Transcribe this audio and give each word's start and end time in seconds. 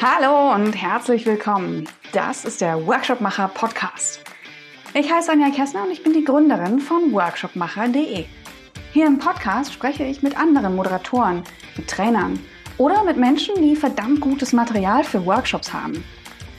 Hallo 0.00 0.54
und 0.54 0.72
herzlich 0.72 1.26
willkommen. 1.26 1.88
Das 2.12 2.44
ist 2.44 2.60
der 2.60 2.86
Workshopmacher 2.86 3.48
Podcast. 3.48 4.20
Ich 4.94 5.12
heiße 5.12 5.30
Anja 5.30 5.50
Kessner 5.50 5.84
und 5.84 5.90
ich 5.90 6.02
bin 6.02 6.12
die 6.12 6.24
Gründerin 6.24 6.80
von 6.80 7.12
workshopmacher.de. 7.12 8.24
Hier 8.92 9.06
im 9.06 9.18
Podcast 9.18 9.72
spreche 9.72 10.04
ich 10.04 10.22
mit 10.22 10.38
anderen 10.38 10.74
Moderatoren, 10.76 11.42
mit 11.76 11.88
Trainern 11.88 12.38
oder 12.78 13.04
mit 13.04 13.16
Menschen, 13.16 13.54
die 13.62 13.76
verdammt 13.76 14.20
gutes 14.20 14.52
Material 14.52 15.04
für 15.04 15.24
Workshops 15.26 15.72
haben. 15.72 16.04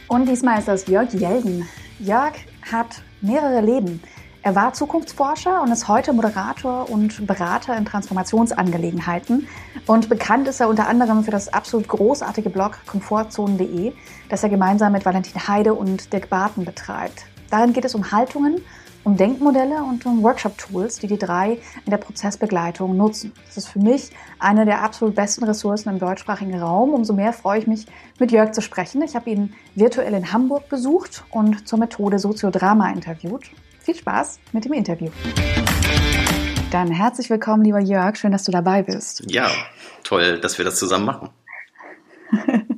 Und 0.08 0.28
diesmal 0.28 0.60
ist 0.60 0.68
das 0.68 0.88
Jörg 0.88 1.14
Jelden. 1.14 1.68
Jörg 2.00 2.34
hat 2.72 3.02
mehrere 3.22 3.62
Leben. 3.62 4.02
Er 4.50 4.56
war 4.56 4.74
Zukunftsforscher 4.74 5.62
und 5.62 5.72
ist 5.72 5.88
heute 5.88 6.12
Moderator 6.12 6.90
und 6.90 7.28
Berater 7.28 7.78
in 7.78 7.86
Transformationsangelegenheiten. 7.86 9.48
Und 9.86 10.10
bekannt 10.10 10.48
ist 10.48 10.60
er 10.60 10.70
unter 10.70 10.88
anderem 10.88 11.24
für 11.24 11.30
das 11.30 11.54
absolut 11.54 11.88
großartige 11.88 12.50
Blog 12.50 12.80
komfortzonen.de, 12.88 13.94
das 14.28 14.42
er 14.42 14.50
gemeinsam 14.50 14.94
mit 14.94 15.06
Valentin 15.06 15.48
Heide 15.48 15.76
und 15.76 16.12
Dirk 16.12 16.32
Barton 16.32 16.66
betreibt. 16.66 17.26
Darin 17.52 17.74
geht 17.74 17.86
es 17.86 17.94
um 17.94 18.12
Haltungen, 18.12 18.62
um 19.04 19.18
Denkmodelle 19.18 19.84
und 19.84 20.08
um 20.08 20.24
Workshop-Tools, 20.24 20.98
die 20.98 21.06
die 21.06 21.20
drei 21.20 21.60
in 21.86 21.92
der 21.92 21.98
Prozessbegleitung 21.98 22.98
nutzen. 22.98 23.34
Das 23.46 23.58
ist 23.58 23.68
für 23.68 23.78
mich 23.78 24.10
eine 24.40 24.66
der 24.66 24.82
absolut 24.82 25.14
besten 25.14 25.44
Ressourcen 25.44 25.90
im 25.90 26.00
deutschsprachigen 26.00 26.60
Raum. 26.60 26.96
Umso 26.96 27.14
mehr 27.14 27.34
freue 27.34 27.60
ich 27.60 27.68
mich, 27.68 27.86
mit 28.18 28.32
Jörg 28.32 28.54
zu 28.54 28.64
sprechen. 28.64 29.04
Ich 29.04 29.16
habe 29.16 29.30
ihn 29.30 29.54
virtuell 29.76 30.16
in 30.16 30.34
Hamburg 30.34 30.70
besucht 30.70 31.24
und 31.30 31.68
zur 31.68 31.78
Methode 31.78 32.18
Soziodrama 32.18 32.90
interviewt. 32.90 33.52
Viel 33.90 33.96
Spaß 33.96 34.40
mit 34.52 34.66
dem 34.66 34.74
Interview. 34.74 35.10
Dann 36.70 36.92
herzlich 36.92 37.32
willkommen, 37.32 37.64
lieber 37.64 37.80
Jörg. 37.80 38.18
Schön, 38.18 38.32
dass 38.32 38.44
du 38.44 38.52
dabei 38.52 38.84
bist. 38.84 39.24
Ja, 39.26 39.50
toll, 40.04 40.40
dass 40.40 40.60
wir 40.60 40.66
das 40.66 40.78
zusammen 40.78 41.06
machen. 41.06 41.30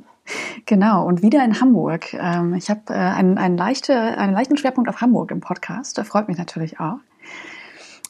genau, 0.64 1.04
und 1.04 1.20
wieder 1.20 1.44
in 1.44 1.60
Hamburg. 1.60 2.14
Ähm, 2.14 2.54
ich 2.54 2.70
habe 2.70 2.80
äh, 2.88 2.94
einen, 2.94 3.36
einen, 3.36 3.58
leichte, 3.58 3.94
einen 3.94 4.32
leichten 4.32 4.56
Schwerpunkt 4.56 4.88
auf 4.88 5.02
Hamburg 5.02 5.32
im 5.32 5.40
Podcast. 5.40 5.98
Der 5.98 6.06
freut 6.06 6.28
mich 6.28 6.38
natürlich 6.38 6.80
auch. 6.80 6.96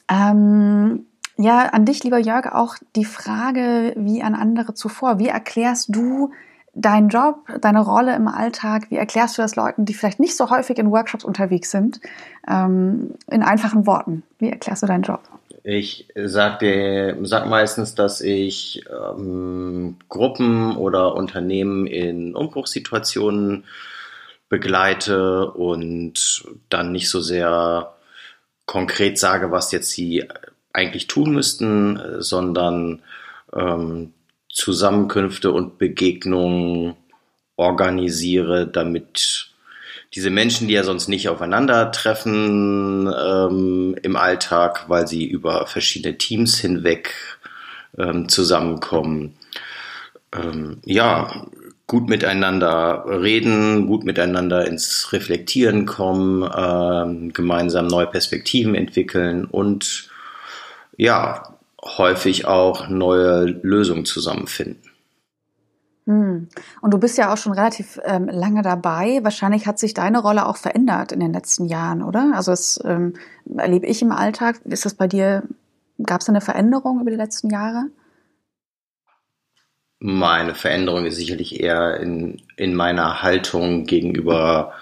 Ähm, 0.07 1.05
ja, 1.35 1.65
an 1.65 1.83
dich, 1.83 2.05
lieber 2.05 2.19
Jörg, 2.19 2.53
auch 2.53 2.77
die 2.95 3.03
Frage 3.03 3.91
wie 3.97 4.23
an 4.23 4.33
andere 4.33 4.75
zuvor. 4.75 5.19
Wie 5.19 5.27
erklärst 5.27 5.93
du 5.93 6.31
deinen 6.73 7.09
Job, 7.09 7.37
deine 7.61 7.81
Rolle 7.81 8.15
im 8.15 8.27
Alltag, 8.27 8.89
wie 8.89 8.97
erklärst 8.97 9.37
du 9.37 9.41
das 9.41 9.55
Leuten, 9.55 9.85
die 9.85 9.93
vielleicht 9.93 10.19
nicht 10.19 10.35
so 10.35 10.49
häufig 10.49 10.77
in 10.77 10.91
Workshops 10.91 11.23
unterwegs 11.23 11.71
sind, 11.71 11.99
ähm, 12.47 13.15
in 13.29 13.43
einfachen 13.43 13.85
Worten? 13.85 14.23
Wie 14.39 14.49
erklärst 14.49 14.83
du 14.83 14.87
deinen 14.87 15.03
Job? 15.03 15.21
Ich 15.63 16.09
sage 16.15 17.17
sag 17.21 17.47
meistens, 17.47 17.95
dass 17.95 18.19
ich 18.19 18.83
ähm, 18.89 19.97
Gruppen 20.09 20.75
oder 20.75 21.15
Unternehmen 21.15 21.87
in 21.87 22.35
Umbruchssituationen 22.35 23.63
begleite 24.49 25.51
und 25.51 26.43
dann 26.69 26.91
nicht 26.91 27.09
so 27.09 27.21
sehr 27.21 27.93
konkret 28.65 29.17
sage, 29.17 29.51
was 29.51 29.71
jetzt 29.71 29.91
sie 29.91 30.27
eigentlich 30.73 31.07
tun 31.07 31.33
müssten, 31.33 31.99
sondern 32.19 33.01
ähm, 33.55 34.13
Zusammenkünfte 34.53 35.51
und 35.51 35.77
Begegnungen 35.77 36.95
organisiere, 37.55 38.67
damit 38.67 39.49
diese 40.13 40.29
Menschen, 40.29 40.67
die 40.67 40.75
ja 40.75 40.83
sonst 40.83 41.07
nicht 41.07 41.27
aufeinandertreffen 41.27 43.11
ähm, 43.11 43.95
im 44.01 44.15
Alltag, 44.15 44.85
weil 44.87 45.07
sie 45.07 45.25
über 45.25 45.65
verschiedene 45.65 46.17
Teams 46.17 46.59
hinweg 46.59 47.15
ähm, 47.97 48.29
zusammenkommen, 48.29 49.35
ähm, 50.31 50.81
ja, 50.85 51.47
gut 51.87 52.09
miteinander 52.09 53.05
reden, 53.07 53.87
gut 53.87 54.03
miteinander 54.03 54.67
ins 54.67 55.11
Reflektieren 55.11 55.85
kommen, 55.85 56.49
ähm, 56.55 57.33
gemeinsam 57.33 57.87
neue 57.87 58.07
Perspektiven 58.07 58.75
entwickeln 58.75 59.45
und 59.45 60.09
ja, 60.95 61.52
häufig 61.83 62.45
auch 62.45 62.87
neue 62.89 63.45
Lösungen 63.45 64.05
zusammenfinden. 64.05 64.89
Hm. 66.05 66.49
Und 66.81 66.93
du 66.93 66.97
bist 66.97 67.17
ja 67.17 67.31
auch 67.31 67.37
schon 67.37 67.53
relativ 67.53 67.99
ähm, 68.03 68.27
lange 68.27 68.61
dabei. 68.61 69.19
Wahrscheinlich 69.23 69.67
hat 69.67 69.79
sich 69.79 69.93
deine 69.93 70.19
Rolle 70.19 70.47
auch 70.47 70.57
verändert 70.57 71.11
in 71.13 71.19
den 71.19 71.31
letzten 71.31 71.65
Jahren, 71.65 72.03
oder? 72.03 72.33
Also 72.35 72.51
das 72.51 72.79
ähm, 72.83 73.13
erlebe 73.57 73.85
ich 73.87 74.01
im 74.01 74.11
Alltag. 74.11 74.59
Ist 74.65 74.85
das 74.85 74.95
bei 74.95 75.07
dir, 75.07 75.43
gab 76.03 76.21
es 76.21 76.29
eine 76.29 76.41
Veränderung 76.41 76.99
über 76.99 77.09
die 77.09 77.17
letzten 77.17 77.49
Jahre? 77.49 77.85
Meine 79.99 80.55
Veränderung 80.55 81.05
ist 81.05 81.15
sicherlich 81.15 81.61
eher 81.61 82.01
in, 82.01 82.41
in 82.57 82.75
meiner 82.75 83.23
Haltung 83.23 83.85
gegenüber 83.85 84.73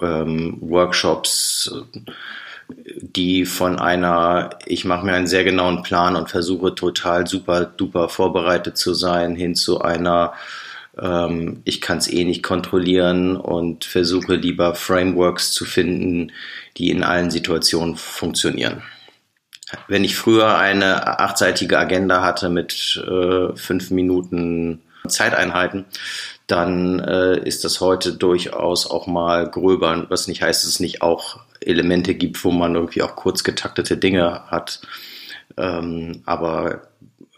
ähm, 0.00 0.56
Workshops, 0.62 1.70
die 2.68 3.44
von 3.44 3.78
einer, 3.78 4.50
ich 4.66 4.84
mache 4.84 5.06
mir 5.06 5.14
einen 5.14 5.26
sehr 5.26 5.44
genauen 5.44 5.82
Plan 5.82 6.16
und 6.16 6.30
versuche 6.30 6.74
total 6.74 7.26
super 7.26 7.64
duper 7.64 8.08
vorbereitet 8.08 8.76
zu 8.76 8.94
sein, 8.94 9.36
hin 9.36 9.54
zu 9.54 9.80
einer, 9.80 10.32
ähm, 10.98 11.62
ich 11.64 11.80
kann 11.80 11.98
es 11.98 12.10
eh 12.10 12.24
nicht 12.24 12.42
kontrollieren 12.42 13.36
und 13.36 13.84
versuche 13.84 14.34
lieber 14.34 14.74
Frameworks 14.74 15.52
zu 15.52 15.64
finden, 15.64 16.32
die 16.76 16.90
in 16.90 17.04
allen 17.04 17.30
Situationen 17.30 17.96
funktionieren. 17.96 18.82
Wenn 19.88 20.04
ich 20.04 20.16
früher 20.16 20.56
eine 20.56 21.18
achtseitige 21.18 21.78
Agenda 21.78 22.22
hatte 22.22 22.48
mit 22.48 23.02
äh, 23.04 23.56
fünf 23.56 23.90
Minuten 23.90 24.80
Zeiteinheiten, 25.08 25.86
dann 26.46 27.00
äh, 27.00 27.38
ist 27.40 27.64
das 27.64 27.80
heute 27.80 28.12
durchaus 28.12 28.88
auch 28.88 29.06
mal 29.06 29.50
gröber, 29.50 30.06
was 30.08 30.28
nicht 30.28 30.42
heißt, 30.42 30.62
dass 30.62 30.70
es 30.70 30.80
nicht 30.80 31.02
auch 31.02 31.40
Elemente 31.66 32.14
gibt, 32.14 32.42
wo 32.44 32.50
man 32.50 32.74
irgendwie 32.74 33.02
auch 33.02 33.16
kurz 33.16 33.44
getaktete 33.44 33.96
Dinge 33.96 34.44
hat. 34.48 34.80
Ähm, 35.56 36.22
aber 36.26 36.88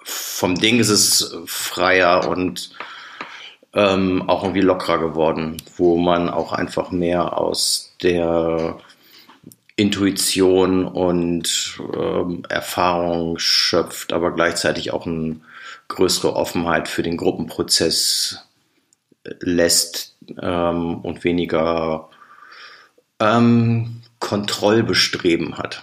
vom 0.02 0.54
Ding 0.56 0.80
ist 0.80 0.88
es 0.88 1.36
freier 1.46 2.28
und 2.28 2.70
ähm, 3.74 4.28
auch 4.28 4.42
irgendwie 4.42 4.62
lockerer 4.62 4.98
geworden, 4.98 5.56
wo 5.76 5.96
man 5.98 6.28
auch 6.28 6.52
einfach 6.52 6.90
mehr 6.90 7.36
aus 7.38 7.94
der 8.02 8.78
Intuition 9.76 10.86
und 10.86 11.78
ähm, 11.94 12.42
Erfahrung 12.48 13.38
schöpft, 13.38 14.12
aber 14.12 14.34
gleichzeitig 14.34 14.90
auch 14.90 15.06
eine 15.06 15.40
größere 15.88 16.34
Offenheit 16.34 16.88
für 16.88 17.02
den 17.02 17.16
Gruppenprozess 17.16 18.44
lässt 19.40 20.16
ähm, 20.40 20.96
und 20.96 21.24
weniger 21.24 22.08
ähm, 23.20 24.02
Kontrollbestreben 24.28 25.56
hat. 25.56 25.82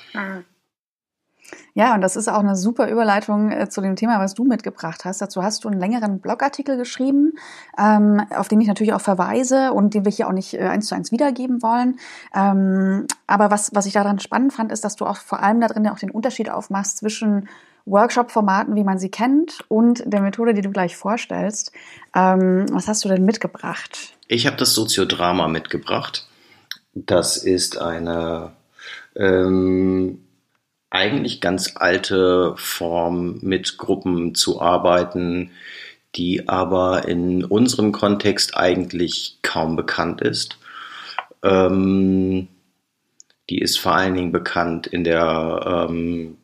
Ja, 1.73 1.95
und 1.95 2.01
das 2.01 2.15
ist 2.15 2.27
auch 2.27 2.39
eine 2.39 2.55
super 2.55 2.87
Überleitung 2.89 3.51
äh, 3.51 3.67
zu 3.69 3.81
dem 3.81 3.95
Thema, 3.95 4.19
was 4.19 4.35
du 4.35 4.43
mitgebracht 4.43 5.03
hast. 5.03 5.19
Dazu 5.19 5.41
hast 5.41 5.63
du 5.63 5.67
einen 5.67 5.79
längeren 5.79 6.19
Blogartikel 6.19 6.77
geschrieben, 6.77 7.33
ähm, 7.77 8.21
auf 8.29 8.47
den 8.47 8.61
ich 8.61 8.67
natürlich 8.67 8.93
auch 8.93 9.01
verweise 9.01 9.73
und 9.73 9.95
den 9.95 10.05
wir 10.05 10.11
hier 10.11 10.27
auch 10.27 10.31
nicht 10.31 10.53
äh, 10.53 10.67
eins 10.67 10.85
zu 10.85 10.95
eins 10.95 11.11
wiedergeben 11.11 11.63
wollen. 11.63 11.99
Ähm, 12.35 13.07
aber 13.25 13.49
was, 13.49 13.71
was 13.73 13.87
ich 13.87 13.93
daran 13.93 14.19
spannend 14.19 14.53
fand, 14.53 14.71
ist, 14.71 14.85
dass 14.85 14.95
du 14.95 15.07
auch 15.07 15.17
vor 15.17 15.41
allem 15.41 15.59
da 15.59 15.67
drin 15.67 15.87
auch 15.87 15.99
den 15.99 16.11
Unterschied 16.11 16.51
aufmachst 16.51 16.97
zwischen 16.97 17.49
Workshop-Formaten, 17.85 18.75
wie 18.75 18.83
man 18.83 18.99
sie 18.99 19.09
kennt, 19.09 19.65
und 19.67 20.03
der 20.05 20.21
Methode, 20.21 20.53
die 20.53 20.61
du 20.61 20.69
gleich 20.69 20.95
vorstellst. 20.95 21.71
Ähm, 22.15 22.67
was 22.71 22.87
hast 22.87 23.03
du 23.03 23.09
denn 23.09 23.25
mitgebracht? 23.25 24.15
Ich 24.27 24.47
habe 24.47 24.55
das 24.57 24.73
Soziodrama 24.73 25.47
mitgebracht. 25.47 26.27
Das 26.95 27.35
ist 27.35 27.77
eine 27.77 28.53
ähm, 29.17 30.25
eigentlich 30.89 31.41
ganz 31.41 31.73
alte 31.75 32.53
Form, 32.55 33.39
mit 33.41 33.77
Gruppen 33.77 34.33
zu 34.33 34.61
arbeiten, 34.61 35.51
die 36.15 36.47
aber 36.47 37.05
in 37.05 37.43
unserem 37.43 37.91
Kontext 37.91 38.55
eigentlich 38.55 39.39
kaum 39.41 39.75
bekannt 39.75 40.21
ist. 40.21 40.57
Ähm, 41.43 42.47
die 43.49 43.59
ist 43.59 43.77
vor 43.77 43.93
allen 43.93 44.15
Dingen 44.15 44.31
bekannt 44.31 44.87
in 44.87 45.03
der 45.03 45.87
ähm, 45.89 46.37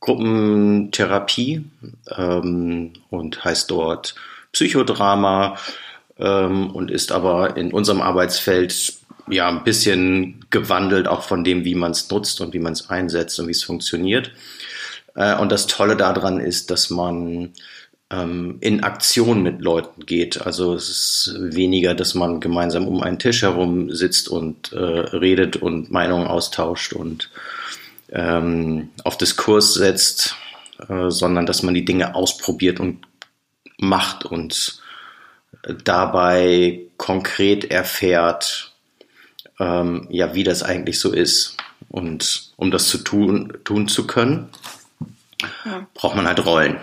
Gruppentherapie 0.00 1.64
ähm, 2.16 2.92
und 3.10 3.44
heißt 3.44 3.70
dort 3.70 4.16
Psychodrama 4.52 5.56
ähm, 6.18 6.70
und 6.70 6.90
ist 6.90 7.12
aber 7.12 7.56
in 7.56 7.72
unserem 7.72 8.02
Arbeitsfeld 8.02 8.97
ja 9.30 9.48
ein 9.48 9.64
bisschen 9.64 10.44
gewandelt, 10.50 11.08
auch 11.08 11.22
von 11.22 11.44
dem, 11.44 11.64
wie 11.64 11.74
man 11.74 11.92
es 11.92 12.10
nutzt 12.10 12.40
und 12.40 12.54
wie 12.54 12.58
man 12.58 12.72
es 12.72 12.90
einsetzt 12.90 13.38
und 13.40 13.46
wie 13.46 13.52
es 13.52 13.62
funktioniert. 13.62 14.32
Äh, 15.14 15.36
und 15.36 15.52
das 15.52 15.66
Tolle 15.66 15.96
daran 15.96 16.40
ist, 16.40 16.70
dass 16.70 16.90
man 16.90 17.52
ähm, 18.10 18.58
in 18.60 18.82
Aktion 18.82 19.42
mit 19.42 19.60
Leuten 19.60 20.06
geht. 20.06 20.40
Also 20.40 20.74
es 20.74 20.88
ist 20.88 21.36
weniger, 21.38 21.94
dass 21.94 22.14
man 22.14 22.40
gemeinsam 22.40 22.86
um 22.88 23.02
einen 23.02 23.18
Tisch 23.18 23.42
herum 23.42 23.92
sitzt 23.92 24.28
und 24.28 24.72
äh, 24.72 24.78
redet 24.78 25.56
und 25.56 25.90
Meinungen 25.90 26.26
austauscht 26.26 26.92
und 26.92 27.30
ähm, 28.10 28.90
auf 29.04 29.18
Diskurs 29.18 29.74
setzt, 29.74 30.36
äh, 30.88 31.10
sondern 31.10 31.46
dass 31.46 31.62
man 31.62 31.74
die 31.74 31.84
Dinge 31.84 32.14
ausprobiert 32.14 32.80
und 32.80 33.06
macht 33.78 34.24
und 34.24 34.80
dabei 35.84 36.80
konkret 36.96 37.70
erfährt, 37.70 38.67
ähm, 39.58 40.06
ja, 40.10 40.34
wie 40.34 40.44
das 40.44 40.62
eigentlich 40.62 41.00
so 41.00 41.12
ist. 41.12 41.56
Und 41.88 42.52
um 42.56 42.70
das 42.70 42.88
zu 42.88 42.98
tun, 42.98 43.52
tun 43.64 43.88
zu 43.88 44.06
können, 44.06 44.48
ja. 45.64 45.86
braucht 45.94 46.16
man 46.16 46.26
halt 46.26 46.44
Rollen. 46.44 46.78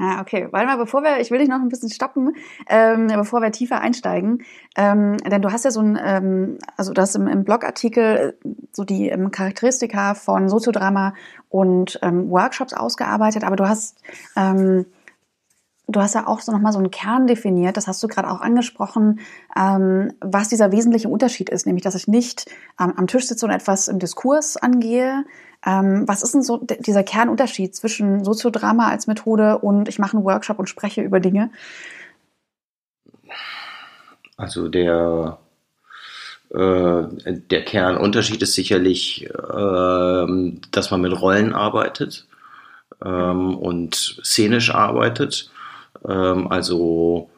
Ah, 0.00 0.22
okay. 0.22 0.48
Warte 0.50 0.66
mal, 0.66 0.78
bevor 0.78 1.02
wir, 1.02 1.20
ich 1.20 1.30
will 1.30 1.38
dich 1.38 1.50
noch 1.50 1.60
ein 1.60 1.68
bisschen 1.68 1.90
stoppen, 1.90 2.34
ähm, 2.66 3.08
bevor 3.08 3.42
wir 3.42 3.52
tiefer 3.52 3.82
einsteigen, 3.82 4.42
ähm, 4.74 5.18
denn 5.18 5.42
du 5.42 5.52
hast 5.52 5.66
ja 5.66 5.70
so 5.70 5.80
ein, 5.80 5.98
ähm, 6.02 6.58
also 6.78 6.94
das 6.94 7.14
im, 7.14 7.28
im 7.28 7.44
Blogartikel 7.44 8.38
so 8.70 8.84
die 8.84 9.10
ähm, 9.10 9.30
Charakteristika 9.30 10.14
von 10.14 10.48
Soziodrama 10.48 11.12
und 11.50 11.98
ähm, 12.00 12.30
Workshops 12.30 12.72
ausgearbeitet, 12.72 13.44
aber 13.44 13.56
du 13.56 13.68
hast 13.68 13.98
ähm, 14.34 14.86
Du 15.92 16.00
hast 16.00 16.14
ja 16.14 16.26
auch 16.26 16.40
so 16.40 16.50
nochmal 16.50 16.72
so 16.72 16.78
einen 16.78 16.90
Kern 16.90 17.26
definiert, 17.26 17.76
das 17.76 17.86
hast 17.86 18.02
du 18.02 18.08
gerade 18.08 18.30
auch 18.30 18.40
angesprochen, 18.40 19.20
ähm, 19.56 20.12
was 20.20 20.48
dieser 20.48 20.72
wesentliche 20.72 21.08
Unterschied 21.08 21.50
ist, 21.50 21.66
nämlich 21.66 21.84
dass 21.84 21.94
ich 21.94 22.08
nicht 22.08 22.50
ähm, 22.80 22.94
am 22.96 23.06
Tisch 23.06 23.26
sitze 23.26 23.46
und 23.46 23.52
etwas 23.52 23.88
im 23.88 23.98
Diskurs 23.98 24.56
angehe. 24.56 25.24
Ähm, 25.64 26.08
was 26.08 26.22
ist 26.22 26.34
denn 26.34 26.42
so 26.42 26.58
dieser 26.58 27.04
Kernunterschied 27.04 27.76
zwischen 27.76 28.24
Soziodrama 28.24 28.88
als 28.88 29.06
Methode 29.06 29.58
und 29.58 29.88
ich 29.88 29.98
mache 29.98 30.16
einen 30.16 30.24
Workshop 30.24 30.58
und 30.58 30.68
spreche 30.68 31.02
über 31.02 31.20
Dinge? 31.20 31.50
Also 34.36 34.68
der, 34.68 35.38
äh, 36.50 37.02
der 37.50 37.64
Kernunterschied 37.64 38.42
ist 38.42 38.54
sicherlich, 38.54 39.26
äh, 39.26 40.56
dass 40.72 40.90
man 40.90 41.00
mit 41.00 41.20
Rollen 41.20 41.52
arbeitet 41.52 42.26
ähm, 43.04 43.56
und 43.56 43.94
szenisch 44.24 44.74
arbeitet 44.74 45.51
ähm, 46.06 46.48
also 46.48 47.30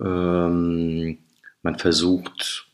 ähm, 0.00 1.18
man 1.62 1.78
versucht 1.78 2.66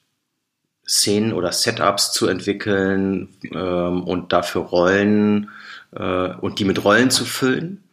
Szenen 0.87 1.33
oder 1.33 1.53
Setups 1.53 2.13
zu 2.13 2.27
entwickeln 2.27 3.29
ähm, 3.53 4.05
und 4.05 4.33
dafür 4.33 4.63
Rollen 4.63 5.51
äh, 5.93 6.35
und 6.35 6.59
die 6.59 6.65
mit 6.65 6.83
Rollen 6.85 7.11
zu 7.11 7.25
füllen. 7.25 7.85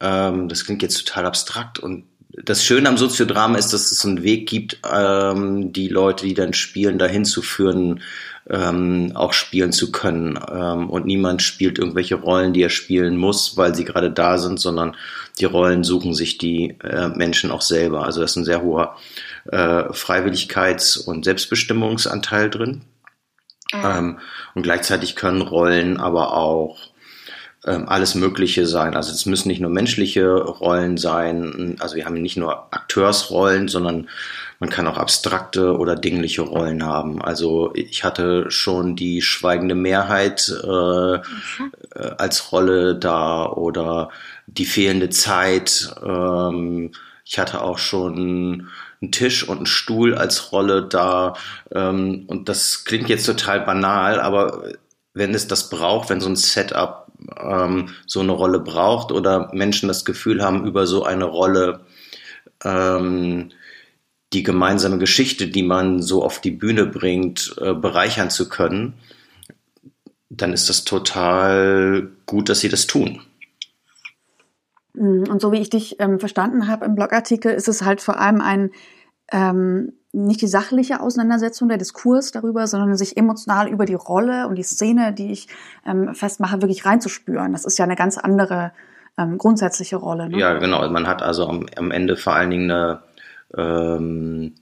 Ähm, 0.00 0.48
das 0.48 0.64
klingt 0.64 0.82
jetzt 0.82 1.04
total 1.04 1.26
abstrakt 1.26 1.78
und 1.80 2.04
das 2.30 2.64
Schöne 2.64 2.88
am 2.88 2.98
Soziodrama 2.98 3.56
ist, 3.58 3.72
dass 3.72 3.90
es 3.90 4.04
einen 4.04 4.22
Weg 4.22 4.48
gibt, 4.48 4.78
ähm, 4.90 5.72
die 5.72 5.88
Leute, 5.88 6.26
die 6.26 6.34
dann 6.34 6.52
spielen, 6.52 6.98
dahin 6.98 7.24
zu 7.24 7.40
führen, 7.40 8.02
ähm, 8.50 9.12
auch 9.14 9.32
spielen 9.32 9.72
zu 9.72 9.90
können. 9.92 10.38
Ähm, 10.50 10.90
und 10.90 11.06
niemand 11.06 11.42
spielt 11.42 11.78
irgendwelche 11.78 12.16
Rollen, 12.16 12.52
die 12.52 12.62
er 12.62 12.70
spielen 12.70 13.16
muss, 13.16 13.56
weil 13.56 13.74
sie 13.74 13.84
gerade 13.84 14.10
da 14.10 14.38
sind, 14.38 14.60
sondern 14.60 14.94
die 15.38 15.46
Rollen 15.46 15.84
suchen 15.84 16.14
sich 16.14 16.38
die 16.38 16.76
äh, 16.82 17.08
Menschen 17.08 17.50
auch 17.50 17.62
selber. 17.62 18.04
Also 18.04 18.20
das 18.20 18.32
ist 18.32 18.36
ein 18.36 18.44
sehr 18.44 18.62
hoher 18.62 18.96
äh, 19.50 19.56
Freiwilligkeits- 19.92 20.98
und 21.02 21.24
Selbstbestimmungsanteil 21.24 22.50
drin. 22.50 22.82
Mhm. 23.70 24.18
und 24.54 24.62
gleichzeitig 24.62 25.14
können 25.14 25.42
Rollen 25.42 25.98
aber 25.98 26.34
auch 26.34 26.78
ähm, 26.78 26.97
alles 27.68 28.14
Mögliche 28.14 28.66
sein. 28.66 28.94
Also 28.94 29.12
es 29.12 29.26
müssen 29.26 29.48
nicht 29.48 29.60
nur 29.60 29.70
menschliche 29.70 30.34
Rollen 30.34 30.96
sein. 30.96 31.76
Also 31.80 31.96
wir 31.96 32.04
haben 32.04 32.20
nicht 32.20 32.36
nur 32.36 32.72
Akteursrollen, 32.72 33.68
sondern 33.68 34.08
man 34.60 34.70
kann 34.70 34.86
auch 34.88 34.96
abstrakte 34.96 35.76
oder 35.76 35.94
dingliche 35.94 36.42
Rollen 36.42 36.84
haben. 36.84 37.22
Also 37.22 37.72
ich 37.74 38.02
hatte 38.02 38.50
schon 38.50 38.96
die 38.96 39.22
schweigende 39.22 39.74
Mehrheit 39.74 40.52
äh, 40.62 40.66
mhm. 40.66 41.72
als 42.16 42.50
Rolle 42.50 42.96
da 42.96 43.46
oder 43.46 44.10
die 44.46 44.66
fehlende 44.66 45.10
Zeit. 45.10 45.94
Ähm, 46.02 46.92
ich 47.24 47.38
hatte 47.38 47.60
auch 47.60 47.78
schon 47.78 48.66
einen 49.00 49.12
Tisch 49.12 49.48
und 49.48 49.58
einen 49.58 49.66
Stuhl 49.66 50.14
als 50.14 50.50
Rolle 50.50 50.82
da. 50.82 51.34
Ähm, 51.72 52.24
und 52.26 52.48
das 52.48 52.84
klingt 52.84 53.08
jetzt 53.08 53.26
total 53.26 53.60
banal, 53.60 54.20
aber 54.20 54.64
wenn 55.14 55.34
es 55.34 55.46
das 55.46 55.68
braucht, 55.68 56.10
wenn 56.10 56.20
so 56.20 56.28
ein 56.28 56.36
Setup 56.36 57.07
ähm, 57.40 57.90
so 58.06 58.20
eine 58.20 58.32
Rolle 58.32 58.60
braucht 58.60 59.12
oder 59.12 59.50
Menschen 59.52 59.88
das 59.88 60.04
Gefühl 60.04 60.42
haben, 60.42 60.66
über 60.66 60.86
so 60.86 61.04
eine 61.04 61.24
Rolle 61.24 61.80
ähm, 62.64 63.50
die 64.32 64.42
gemeinsame 64.42 64.98
Geschichte, 64.98 65.48
die 65.48 65.62
man 65.62 66.02
so 66.02 66.22
auf 66.22 66.40
die 66.40 66.50
Bühne 66.50 66.86
bringt, 66.86 67.54
äh, 67.60 67.72
bereichern 67.72 68.30
zu 68.30 68.48
können, 68.48 68.94
dann 70.28 70.52
ist 70.52 70.68
das 70.68 70.84
total 70.84 72.10
gut, 72.26 72.48
dass 72.48 72.60
sie 72.60 72.68
das 72.68 72.86
tun. 72.86 73.22
Mm, 74.92 75.24
und 75.30 75.40
so 75.40 75.52
wie 75.52 75.60
ich 75.60 75.70
dich 75.70 75.96
ähm, 76.00 76.20
verstanden 76.20 76.68
habe 76.68 76.84
im 76.84 76.94
Blogartikel, 76.94 77.52
ist 77.52 77.68
es 77.68 77.82
halt 77.82 78.02
vor 78.02 78.20
allem 78.20 78.40
ein 78.40 78.70
ähm, 79.32 79.92
nicht 80.12 80.40
die 80.40 80.46
sachliche 80.46 81.00
Auseinandersetzung, 81.00 81.68
der 81.68 81.78
Diskurs 81.78 82.32
darüber, 82.32 82.66
sondern 82.66 82.96
sich 82.96 83.16
emotional 83.16 83.68
über 83.68 83.84
die 83.84 83.94
Rolle 83.94 84.48
und 84.48 84.56
die 84.56 84.62
Szene, 84.62 85.12
die 85.12 85.32
ich 85.32 85.48
ähm, 85.86 86.14
festmache, 86.14 86.62
wirklich 86.62 86.86
reinzuspüren. 86.86 87.52
Das 87.52 87.64
ist 87.64 87.78
ja 87.78 87.84
eine 87.84 87.96
ganz 87.96 88.16
andere 88.16 88.72
ähm, 89.18 89.36
grundsätzliche 89.36 89.96
Rolle. 89.96 90.28
Ne? 90.28 90.38
Ja, 90.38 90.54
genau. 90.54 90.88
Man 90.88 91.06
hat 91.06 91.22
also 91.22 91.46
am, 91.46 91.66
am 91.76 91.90
Ende 91.90 92.16
vor 92.16 92.34
allen 92.34 92.50
Dingen 92.50 92.70
eine 92.70 93.02
ähm, 93.56 94.54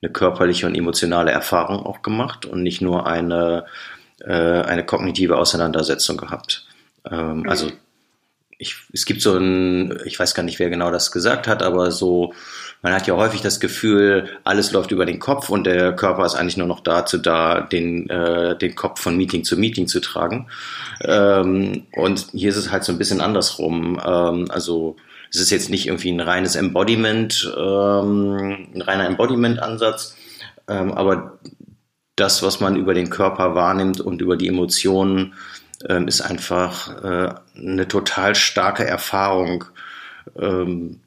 eine 0.00 0.12
körperliche 0.12 0.66
und 0.66 0.76
emotionale 0.76 1.30
Erfahrung 1.30 1.84
auch 1.84 2.02
gemacht 2.02 2.46
und 2.46 2.62
nicht 2.62 2.80
nur 2.80 3.06
eine, 3.06 3.66
äh, 4.20 4.32
eine 4.32 4.84
kognitive 4.84 5.36
Auseinandersetzung 5.36 6.16
gehabt. 6.16 6.66
Ähm, 7.10 7.40
mhm. 7.40 7.48
Also 7.48 7.70
ich, 8.58 8.76
es 8.92 9.06
gibt 9.06 9.22
so 9.22 9.36
ein, 9.36 10.00
ich 10.04 10.18
weiß 10.18 10.34
gar 10.34 10.42
nicht, 10.42 10.58
wer 10.58 10.68
genau 10.68 10.90
das 10.90 11.12
gesagt 11.12 11.46
hat, 11.46 11.62
aber 11.62 11.92
so, 11.92 12.34
man 12.82 12.92
hat 12.92 13.06
ja 13.06 13.16
häufig 13.16 13.40
das 13.40 13.60
Gefühl, 13.60 14.28
alles 14.42 14.72
läuft 14.72 14.90
über 14.90 15.06
den 15.06 15.20
Kopf 15.20 15.48
und 15.48 15.64
der 15.64 15.94
Körper 15.94 16.26
ist 16.26 16.34
eigentlich 16.34 16.56
nur 16.56 16.66
noch 16.66 16.80
dazu 16.80 17.18
da, 17.18 17.60
den, 17.60 18.10
äh, 18.10 18.58
den 18.58 18.74
Kopf 18.74 19.00
von 19.00 19.16
Meeting 19.16 19.44
zu 19.44 19.56
Meeting 19.56 19.86
zu 19.86 20.00
tragen. 20.00 20.48
Ähm, 21.02 21.86
und 21.92 22.26
hier 22.32 22.50
ist 22.50 22.56
es 22.56 22.72
halt 22.72 22.82
so 22.82 22.90
ein 22.90 22.98
bisschen 22.98 23.20
andersrum. 23.20 24.00
Ähm, 24.04 24.50
also 24.50 24.96
es 25.30 25.40
ist 25.40 25.50
jetzt 25.50 25.70
nicht 25.70 25.86
irgendwie 25.86 26.10
ein 26.10 26.20
reines 26.20 26.56
Embodiment, 26.56 27.52
ähm, 27.56 28.68
ein 28.74 28.82
reiner 28.82 29.06
Embodiment-Ansatz, 29.06 30.16
ähm, 30.66 30.92
aber 30.92 31.38
das, 32.16 32.42
was 32.42 32.58
man 32.58 32.74
über 32.74 32.94
den 32.94 33.10
Körper 33.10 33.54
wahrnimmt 33.54 34.00
und 34.00 34.20
über 34.20 34.36
die 34.36 34.48
Emotionen, 34.48 35.34
ähm, 35.86 36.08
ist 36.08 36.20
einfach 36.20 37.04
äh, 37.04 37.34
eine 37.56 37.88
total 37.88 38.34
starke 38.34 38.86
Erfahrung, 38.86 39.64
ähm, 40.38 41.00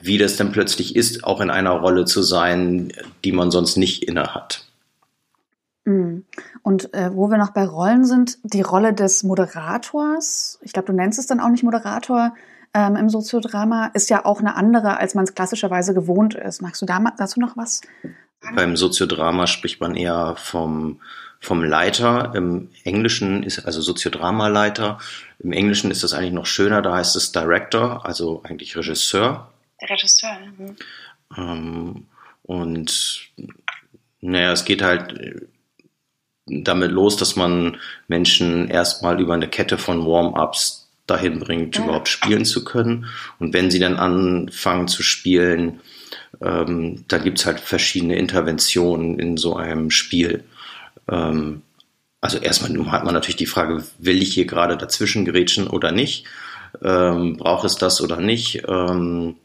wie 0.00 0.18
das 0.18 0.36
denn 0.36 0.52
plötzlich 0.52 0.96
ist, 0.96 1.24
auch 1.24 1.40
in 1.40 1.50
einer 1.50 1.70
Rolle 1.70 2.04
zu 2.04 2.22
sein, 2.22 2.92
die 3.24 3.32
man 3.32 3.50
sonst 3.50 3.76
nicht 3.76 4.04
inne 4.04 4.34
hat. 4.34 4.64
Mhm. 5.84 6.24
Und 6.62 6.92
äh, 6.94 7.10
wo 7.14 7.30
wir 7.30 7.38
noch 7.38 7.52
bei 7.52 7.64
Rollen 7.64 8.04
sind, 8.04 8.38
die 8.42 8.62
Rolle 8.62 8.92
des 8.92 9.22
Moderators, 9.22 10.58
ich 10.62 10.72
glaube, 10.72 10.86
du 10.86 10.92
nennst 10.92 11.18
es 11.18 11.26
dann 11.26 11.40
auch 11.40 11.48
nicht 11.48 11.64
Moderator, 11.64 12.34
ähm, 12.74 12.96
im 12.96 13.08
Soziodrama 13.08 13.86
ist 13.94 14.10
ja 14.10 14.24
auch 14.24 14.40
eine 14.40 14.54
andere, 14.54 14.98
als 14.98 15.14
man 15.14 15.24
es 15.24 15.34
klassischerweise 15.34 15.94
gewohnt 15.94 16.34
ist. 16.34 16.60
Magst 16.60 16.82
du 16.82 16.86
da, 16.86 17.02
dazu 17.16 17.40
noch 17.40 17.56
was? 17.56 17.80
Beim 18.54 18.76
Soziodrama 18.76 19.46
spricht 19.46 19.80
man 19.80 19.94
eher 19.94 20.34
vom, 20.36 21.00
vom 21.40 21.62
Leiter. 21.62 22.32
Im 22.34 22.70
Englischen 22.84 23.42
ist 23.42 23.60
also 23.60 23.80
Soziodrama-Leiter. 23.80 24.98
Im 25.38 25.52
Englischen 25.52 25.90
ist 25.90 26.02
das 26.02 26.14
eigentlich 26.14 26.32
noch 26.32 26.46
schöner, 26.46 26.82
da 26.82 26.96
heißt 26.96 27.16
es 27.16 27.32
Director, 27.32 28.04
also 28.04 28.42
eigentlich 28.44 28.76
Regisseur. 28.76 29.52
Regisseur. 29.80 30.38
Mhm. 30.58 30.76
Ähm, 31.36 32.06
und 32.42 33.30
naja, 34.20 34.52
es 34.52 34.64
geht 34.64 34.82
halt 34.82 35.46
damit 36.46 36.90
los, 36.90 37.16
dass 37.16 37.36
man 37.36 37.76
Menschen 38.08 38.68
erstmal 38.68 39.20
über 39.20 39.34
eine 39.34 39.48
Kette 39.48 39.78
von 39.78 40.06
Warm-ups 40.06 40.88
dahin 41.06 41.38
bringt, 41.38 41.76
ja. 41.76 41.84
überhaupt 41.84 42.08
spielen 42.08 42.44
zu 42.44 42.64
können. 42.64 43.06
Und 43.38 43.52
wenn 43.54 43.70
sie 43.70 43.78
dann 43.78 43.96
anfangen 43.96 44.88
zu 44.88 45.02
spielen, 45.02 45.80
ähm, 46.40 47.04
da 47.08 47.18
gibt's 47.18 47.46
halt 47.46 47.60
verschiedene 47.60 48.16
Interventionen 48.16 49.18
in 49.18 49.36
so 49.36 49.56
einem 49.56 49.90
Spiel. 49.90 50.44
Ähm, 51.08 51.62
also 52.20 52.38
erstmal 52.38 52.90
hat 52.90 53.04
man 53.04 53.14
natürlich 53.14 53.36
die 53.36 53.46
Frage, 53.46 53.84
will 53.98 54.22
ich 54.22 54.34
hier 54.34 54.46
gerade 54.46 54.76
dazwischen 54.76 55.24
gerätschen 55.24 55.68
oder 55.68 55.92
nicht? 55.92 56.26
Ähm, 56.82 57.36
braucht 57.36 57.64
es 57.64 57.76
das 57.76 58.00
oder 58.00 58.16
nicht? 58.18 58.64
Ähm, 58.68 59.36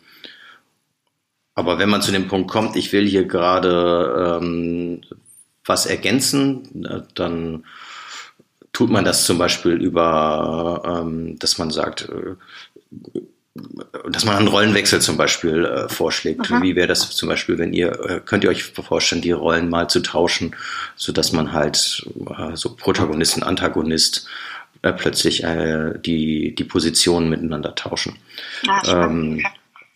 aber 1.55 1.77
wenn 1.77 1.89
man 1.89 2.01
zu 2.01 2.11
dem 2.11 2.27
Punkt 2.27 2.49
kommt, 2.49 2.75
ich 2.75 2.91
will 2.91 3.07
hier 3.07 3.25
gerade 3.25 4.39
ähm, 4.41 5.01
was 5.65 5.85
ergänzen, 5.85 6.85
äh, 6.85 7.01
dann 7.13 7.65
tut 8.71 8.89
man 8.89 9.05
das 9.05 9.25
zum 9.25 9.37
Beispiel 9.37 9.73
über, 9.73 10.81
ähm, 10.85 11.37
dass 11.37 11.59
man 11.59 11.69
sagt, 11.69 12.09
äh, 12.09 12.35
dass 14.09 14.25
man 14.25 14.37
einen 14.37 14.47
Rollenwechsel 14.47 14.99
zum 14.99 15.15
Beispiel 15.15 15.65
äh, 15.65 15.87
vorschlägt. 15.87 16.49
Aha. 16.49 16.61
Wie 16.63 16.75
wäre 16.75 16.87
das 16.87 17.09
zum 17.11 17.29
Beispiel, 17.29 17.59
wenn 17.59 17.71
ihr, 17.71 17.91
äh, 18.09 18.19
könnt 18.19 18.43
ihr 18.43 18.49
euch 18.49 18.63
vorstellen, 18.63 19.21
die 19.21 19.31
Rollen 19.31 19.69
mal 19.69 19.87
zu 19.89 19.99
tauschen, 19.99 20.55
so 20.95 21.11
dass 21.11 21.33
man 21.33 21.53
halt 21.53 22.03
äh, 22.29 22.55
so 22.55 22.75
Protagonist 22.75 23.37
und 23.37 23.43
Antagonist 23.43 24.27
äh, 24.81 24.91
plötzlich 24.91 25.43
äh, 25.43 25.93
die, 25.99 26.55
die 26.55 26.63
Positionen 26.63 27.29
miteinander 27.29 27.75
tauschen. 27.75 28.17
Ah, 28.67 29.05
ähm, 29.05 29.45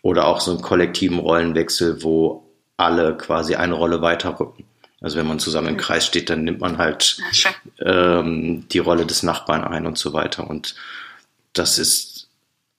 oder 0.02 0.28
auch 0.28 0.40
so 0.40 0.52
einen 0.52 0.62
kollektiven 0.62 1.18
Rollenwechsel, 1.18 2.02
wo 2.04 2.44
alle 2.76 3.16
quasi 3.16 3.56
eine 3.56 3.74
Rolle 3.74 4.00
weiterrücken. 4.02 4.64
Also 5.00 5.18
wenn 5.18 5.26
man 5.26 5.40
zusammen 5.40 5.68
im 5.68 5.74
mhm. 5.74 5.78
Kreis 5.78 6.06
steht, 6.06 6.30
dann 6.30 6.44
nimmt 6.44 6.60
man 6.60 6.78
halt 6.78 7.18
ähm, 7.80 8.68
die 8.68 8.78
Rolle 8.78 9.04
des 9.04 9.24
Nachbarn 9.24 9.64
ein 9.64 9.86
und 9.86 9.98
so 9.98 10.12
weiter. 10.12 10.48
Und 10.48 10.76
das 11.52 11.78
ist 11.78 12.17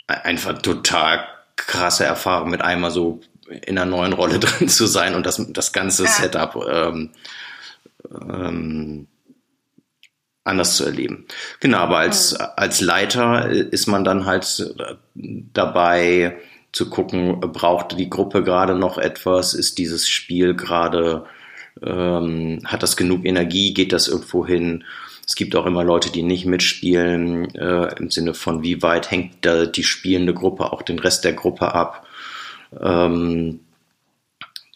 einfach 0.09 0.61
total 0.61 1.23
krasse 1.55 2.05
Erfahrung, 2.05 2.49
mit 2.49 2.61
einmal 2.61 2.91
so 2.91 3.21
in 3.47 3.77
einer 3.77 3.89
neuen 3.89 4.13
Rolle 4.13 4.39
drin 4.39 4.69
zu 4.69 4.85
sein 4.85 5.15
und 5.15 5.25
das, 5.25 5.43
das 5.49 5.73
ganze 5.73 6.05
ja. 6.05 6.09
Setup 6.09 6.55
ähm, 6.69 7.09
ähm, 8.11 9.07
anders 10.43 10.75
zu 10.75 10.85
erleben. 10.85 11.25
Genau, 11.59 11.79
aber 11.79 11.99
als, 11.99 12.33
mhm. 12.33 12.45
als 12.55 12.81
Leiter 12.81 13.49
ist 13.49 13.87
man 13.87 14.03
dann 14.03 14.25
halt 14.25 14.75
dabei 15.15 16.37
zu 16.71 16.89
gucken, 16.89 17.39
braucht 17.39 17.97
die 17.97 18.09
Gruppe 18.09 18.43
gerade 18.43 18.75
noch 18.75 18.97
etwas, 18.97 19.53
ist 19.53 19.77
dieses 19.77 20.07
Spiel 20.07 20.55
gerade 20.55 21.25
ähm, 21.81 22.59
hat 22.65 22.83
das 22.83 22.97
genug 22.97 23.25
Energie? 23.25 23.73
Geht 23.73 23.93
das 23.93 24.07
irgendwo 24.07 24.45
hin? 24.45 24.83
Es 25.29 25.35
gibt 25.35 25.55
auch 25.55 25.67
immer 25.67 25.83
Leute, 25.83 26.11
die 26.11 26.23
nicht 26.23 26.47
mitspielen, 26.47 27.53
äh, 27.53 27.93
im 27.99 28.09
Sinne 28.09 28.33
von, 28.33 28.63
wie 28.63 28.81
weit 28.81 29.11
hängt 29.11 29.45
da 29.45 29.67
die 29.67 29.83
spielende 29.83 30.33
Gruppe 30.33 30.73
auch 30.73 30.81
den 30.81 30.97
Rest 30.97 31.23
der 31.23 31.33
Gruppe 31.33 31.75
ab. 31.75 32.07
Ähm, 32.81 33.59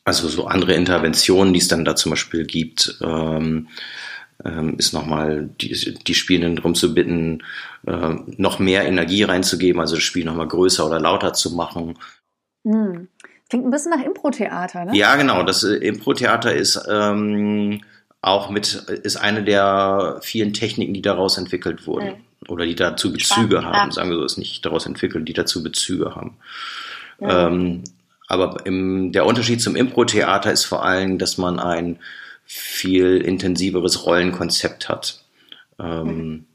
also 0.03 0.27
so 0.27 0.45
andere 0.45 0.75
Interventionen, 0.75 1.53
die 1.53 1.59
es 1.59 1.69
dann 1.69 1.85
da 1.85 1.95
zum 1.95 2.11
Beispiel 2.11 2.45
gibt, 2.45 2.99
ähm, 3.01 3.67
ähm, 4.45 4.75
ist 4.77 4.93
nochmal 4.93 5.49
die, 5.59 5.95
die 5.95 6.13
Spielenden 6.13 6.57
darum 6.57 6.75
zu 6.75 6.93
bitten, 6.93 7.41
äh, 7.87 8.13
noch 8.37 8.59
mehr 8.59 8.85
Energie 8.85 9.23
reinzugeben, 9.23 9.81
also 9.81 9.95
das 9.95 10.03
Spiel 10.03 10.23
nochmal 10.23 10.47
größer 10.47 10.85
oder 10.85 10.99
lauter 10.99 11.33
zu 11.33 11.55
machen. 11.55 11.97
Mhm. 12.63 13.07
Klingt 13.49 13.65
ein 13.65 13.71
bisschen 13.71 13.91
nach 13.91 14.05
Impro-Theater, 14.05 14.85
ne? 14.85 14.95
Ja, 14.95 15.15
genau. 15.15 15.41
Das 15.41 15.63
äh, 15.63 15.77
Impro-Theater 15.77 16.53
ist 16.53 16.79
ähm, 16.87 17.81
auch 18.23 18.49
mit, 18.49 18.73
ist 18.73 19.17
eine 19.17 19.43
der 19.43 20.19
vielen 20.21 20.53
Techniken, 20.53 20.93
die 20.93 21.01
daraus 21.01 21.37
entwickelt 21.37 21.85
wurden. 21.85 22.07
Mhm. 22.07 22.49
Oder 22.49 22.65
die 22.65 22.75
dazu 22.75 23.11
Bezüge 23.11 23.57
Spannend, 23.57 23.65
haben, 23.65 23.89
ja. 23.89 23.91
sagen 23.91 24.09
wir 24.09 24.17
so, 24.17 24.25
ist 24.25 24.37
nicht 24.37 24.65
daraus 24.65 24.85
entwickelt, 24.85 25.27
die 25.27 25.33
dazu 25.33 25.61
Bezüge 25.61 26.15
haben. 26.15 26.37
Mhm. 27.19 27.29
Ähm, 27.29 27.83
aber 28.27 28.65
im, 28.65 29.11
der 29.11 29.25
Unterschied 29.25 29.61
zum 29.61 29.75
Impro-Theater 29.75 30.51
ist 30.51 30.65
vor 30.65 30.85
allem, 30.85 31.17
dass 31.17 31.37
man 31.37 31.59
ein 31.59 31.99
viel 32.45 33.17
intensiveres 33.17 34.05
Rollenkonzept 34.05 34.89
hat. 34.89 35.23
Ähm, 35.79 36.05
mhm. 36.05 36.45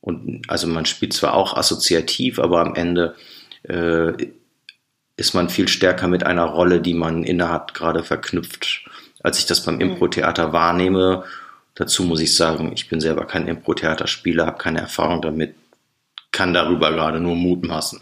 Und 0.00 0.42
also 0.48 0.66
man 0.66 0.84
spielt 0.84 1.14
zwar 1.14 1.34
auch 1.34 1.56
assoziativ, 1.56 2.38
aber 2.38 2.60
am 2.60 2.74
Ende 2.74 3.14
äh, 3.62 4.12
ist 5.16 5.34
man 5.34 5.48
viel 5.48 5.68
stärker 5.68 6.08
mit 6.08 6.24
einer 6.24 6.44
Rolle, 6.44 6.80
die 6.82 6.94
man 6.94 7.24
innehat, 7.24 7.72
gerade 7.72 8.04
verknüpft, 8.04 8.84
als 9.24 9.38
ich 9.38 9.46
das 9.46 9.64
beim 9.64 9.76
mhm. 9.76 9.80
Impro-Theater 9.80 10.52
wahrnehme. 10.52 11.24
Dazu 11.74 12.04
muss 12.04 12.20
ich 12.20 12.36
sagen, 12.36 12.70
ich 12.72 12.88
bin 12.88 13.00
selber 13.00 13.26
kein 13.26 13.48
Impro-Theaterspieler, 13.48 14.46
habe 14.46 14.58
keine 14.58 14.80
Erfahrung 14.80 15.22
damit, 15.22 15.56
kann 16.30 16.54
darüber 16.54 16.92
gerade 16.92 17.18
nur 17.18 17.34
mutmaßen. 17.34 18.00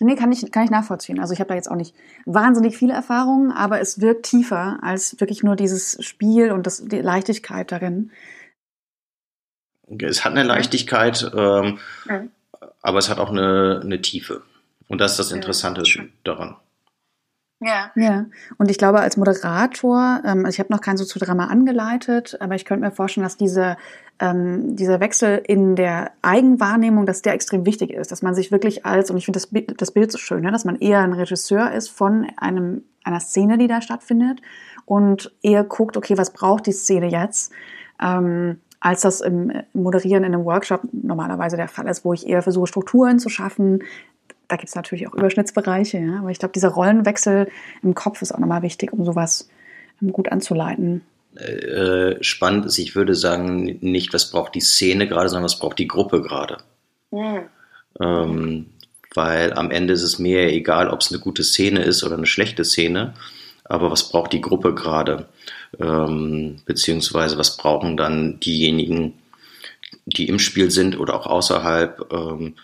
Nee, 0.00 0.16
kann 0.16 0.32
ich, 0.32 0.50
kann 0.50 0.64
ich 0.64 0.70
nachvollziehen. 0.70 1.20
Also 1.20 1.34
ich 1.34 1.40
habe 1.40 1.48
da 1.48 1.54
jetzt 1.54 1.70
auch 1.70 1.76
nicht 1.76 1.94
wahnsinnig 2.24 2.76
viele 2.76 2.94
Erfahrungen, 2.94 3.52
aber 3.52 3.80
es 3.80 4.00
wirkt 4.00 4.24
tiefer 4.24 4.78
als 4.82 5.20
wirklich 5.20 5.42
nur 5.42 5.54
dieses 5.54 6.02
Spiel 6.04 6.50
und 6.50 6.66
das, 6.66 6.82
die 6.82 7.00
Leichtigkeit 7.00 7.70
darin. 7.70 8.10
Es 9.98 10.24
hat 10.24 10.32
eine 10.32 10.44
Leichtigkeit, 10.44 11.30
ähm, 11.36 11.78
ja. 12.08 12.22
aber 12.80 12.98
es 12.98 13.10
hat 13.10 13.18
auch 13.18 13.28
eine, 13.28 13.82
eine 13.84 14.00
Tiefe. 14.00 14.42
Und 14.88 15.02
das 15.02 15.12
ist 15.12 15.18
das 15.18 15.32
Interessante 15.32 15.82
ja, 15.84 16.04
daran. 16.24 16.56
Ja. 17.60 17.90
Ja. 17.94 18.26
Und 18.56 18.70
ich 18.70 18.78
glaube, 18.78 19.00
als 19.00 19.18
Moderator, 19.18 20.22
ähm, 20.24 20.46
also 20.46 20.48
ich 20.48 20.60
habe 20.60 20.72
noch 20.72 20.80
kein 20.80 20.96
Soziodrama 20.96 21.46
angeleitet, 21.46 22.38
aber 22.40 22.54
ich 22.54 22.64
könnte 22.64 22.86
mir 22.86 22.90
vorstellen, 22.90 23.24
dass 23.24 23.36
diese, 23.36 23.76
ähm, 24.18 24.76
dieser 24.76 24.98
Wechsel 25.00 25.42
in 25.46 25.76
der 25.76 26.12
Eigenwahrnehmung, 26.22 27.04
dass 27.04 27.20
der 27.20 27.34
extrem 27.34 27.66
wichtig 27.66 27.90
ist, 27.90 28.12
dass 28.12 28.22
man 28.22 28.34
sich 28.34 28.50
wirklich 28.50 28.86
als, 28.86 29.10
und 29.10 29.18
ich 29.18 29.26
finde 29.26 29.40
das, 29.40 29.50
das 29.76 29.90
Bild 29.90 30.10
so 30.10 30.16
schön, 30.16 30.42
ne, 30.42 30.52
dass 30.52 30.64
man 30.64 30.76
eher 30.76 31.00
ein 31.00 31.12
Regisseur 31.12 31.70
ist 31.72 31.88
von 31.90 32.26
einem, 32.38 32.82
einer 33.04 33.20
Szene, 33.20 33.58
die 33.58 33.66
da 33.66 33.82
stattfindet 33.82 34.40
und 34.86 35.30
eher 35.42 35.62
guckt, 35.62 35.98
okay, 35.98 36.16
was 36.16 36.32
braucht 36.32 36.66
die 36.66 36.72
Szene 36.72 37.08
jetzt? 37.08 37.52
Ähm, 38.02 38.60
als 38.80 39.02
das 39.02 39.20
im 39.20 39.52
Moderieren 39.74 40.24
in 40.24 40.34
einem 40.34 40.46
Workshop 40.46 40.80
normalerweise 40.92 41.58
der 41.58 41.68
Fall 41.68 41.86
ist, 41.88 42.06
wo 42.06 42.14
ich 42.14 42.26
eher 42.26 42.42
versuche, 42.42 42.66
Strukturen 42.66 43.18
zu 43.18 43.28
schaffen, 43.28 43.82
da 44.50 44.56
gibt 44.56 44.68
es 44.68 44.74
natürlich 44.74 45.06
auch 45.06 45.14
Überschnittsbereiche, 45.14 45.98
ja. 45.98 46.18
Aber 46.18 46.30
ich 46.30 46.38
glaube, 46.38 46.52
dieser 46.52 46.70
Rollenwechsel 46.70 47.48
im 47.82 47.94
Kopf 47.94 48.20
ist 48.20 48.32
auch 48.32 48.38
nochmal 48.38 48.62
wichtig, 48.62 48.92
um 48.92 49.04
sowas 49.04 49.48
ähm, 50.02 50.12
gut 50.12 50.30
anzuleiten. 50.30 51.02
Äh, 51.36 52.22
spannend 52.22 52.66
ist, 52.66 52.78
ich 52.78 52.96
würde 52.96 53.14
sagen, 53.14 53.78
nicht, 53.80 54.12
was 54.12 54.30
braucht 54.30 54.54
die 54.56 54.60
Szene 54.60 55.06
gerade, 55.06 55.28
sondern 55.28 55.44
was 55.44 55.58
braucht 55.58 55.78
die 55.78 55.86
Gruppe 55.86 56.20
gerade. 56.20 56.58
Mhm. 57.12 57.42
Ähm, 58.00 58.66
weil 59.14 59.52
am 59.52 59.70
Ende 59.70 59.94
ist 59.94 60.02
es 60.02 60.18
mir 60.18 60.48
egal, 60.48 60.88
ob 60.88 61.00
es 61.00 61.12
eine 61.12 61.20
gute 61.20 61.44
Szene 61.44 61.82
ist 61.82 62.02
oder 62.02 62.16
eine 62.16 62.26
schlechte 62.26 62.64
Szene, 62.64 63.14
aber 63.64 63.90
was 63.90 64.10
braucht 64.10 64.32
die 64.32 64.40
Gruppe 64.40 64.74
gerade? 64.74 65.28
Ähm, 65.78 66.56
beziehungsweise 66.64 67.38
was 67.38 67.56
brauchen 67.56 67.96
dann 67.96 68.40
diejenigen, 68.40 69.14
die 70.06 70.28
im 70.28 70.40
Spiel 70.40 70.72
sind 70.72 70.98
oder 70.98 71.14
auch 71.14 71.26
außerhalb? 71.26 72.12
Ähm, 72.12 72.54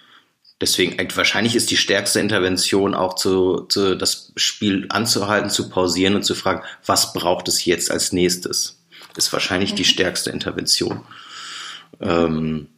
Deswegen, 0.61 0.97
wahrscheinlich 1.15 1.55
ist 1.55 1.71
die 1.71 1.77
stärkste 1.77 2.19
Intervention 2.19 2.95
auch 2.95 3.15
zu, 3.15 3.67
zu 3.69 3.95
das 3.95 4.33
Spiel 4.37 4.87
anzuhalten, 4.89 5.51
zu 5.51 5.69
pausieren 5.69 6.15
und 6.15 6.23
zu 6.23 6.35
fragen, 6.35 6.63
was 6.85 7.13
braucht 7.13 7.49
es 7.49 7.65
jetzt 7.67 7.91
als 7.91 8.13
nächstes? 8.13 8.83
Ist 9.17 9.33
wahrscheinlich 9.33 9.73
mhm. 9.73 9.77
die 9.77 9.85
stärkste 9.85 10.31
Intervention. 10.31 11.03
Ähm, 12.01 12.69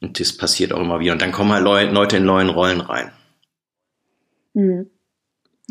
und 0.00 0.18
das 0.18 0.36
passiert 0.36 0.72
auch 0.72 0.80
immer 0.80 0.98
wieder. 0.98 1.12
Und 1.12 1.22
dann 1.22 1.32
kommen 1.32 1.52
halt 1.52 1.92
Leute 1.92 2.16
in 2.16 2.24
neuen 2.24 2.48
Rollen 2.48 2.80
rein. 2.80 3.12
Mhm. 4.54 4.90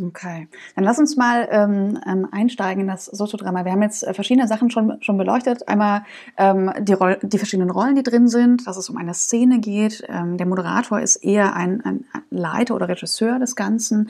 Okay, 0.02 0.48
dann 0.76 0.84
lass 0.84 1.00
uns 1.00 1.18
mal 1.18 1.48
ähm, 1.52 2.00
ähm, 2.08 2.28
einsteigen 2.32 2.82
in 2.82 2.88
das 2.88 3.06
Soziodrama. 3.06 3.66
Wir 3.66 3.72
haben 3.72 3.82
jetzt 3.82 4.04
äh, 4.04 4.14
verschiedene 4.14 4.48
Sachen 4.48 4.70
schon, 4.70 5.02
schon 5.02 5.18
beleuchtet. 5.18 5.68
Einmal 5.68 6.04
ähm, 6.38 6.72
die, 6.80 6.94
Roll 6.94 7.18
die 7.22 7.38
verschiedenen 7.38 7.70
Rollen, 7.70 7.96
die 7.96 8.04
drin 8.04 8.28
sind, 8.28 8.68
dass 8.68 8.78
es 8.78 8.90
um 8.90 8.98
eine 8.98 9.14
Szene 9.14 9.60
geht. 9.60 10.04
Ähm, 10.08 10.38
der 10.38 10.46
Moderator 10.48 11.00
ist 11.00 11.18
eher 11.18 11.56
ein, 11.56 11.82
ein 11.84 12.06
Leiter 12.30 12.76
oder 12.76 12.88
Regisseur 12.88 13.40
des 13.40 13.56
Ganzen. 13.56 14.10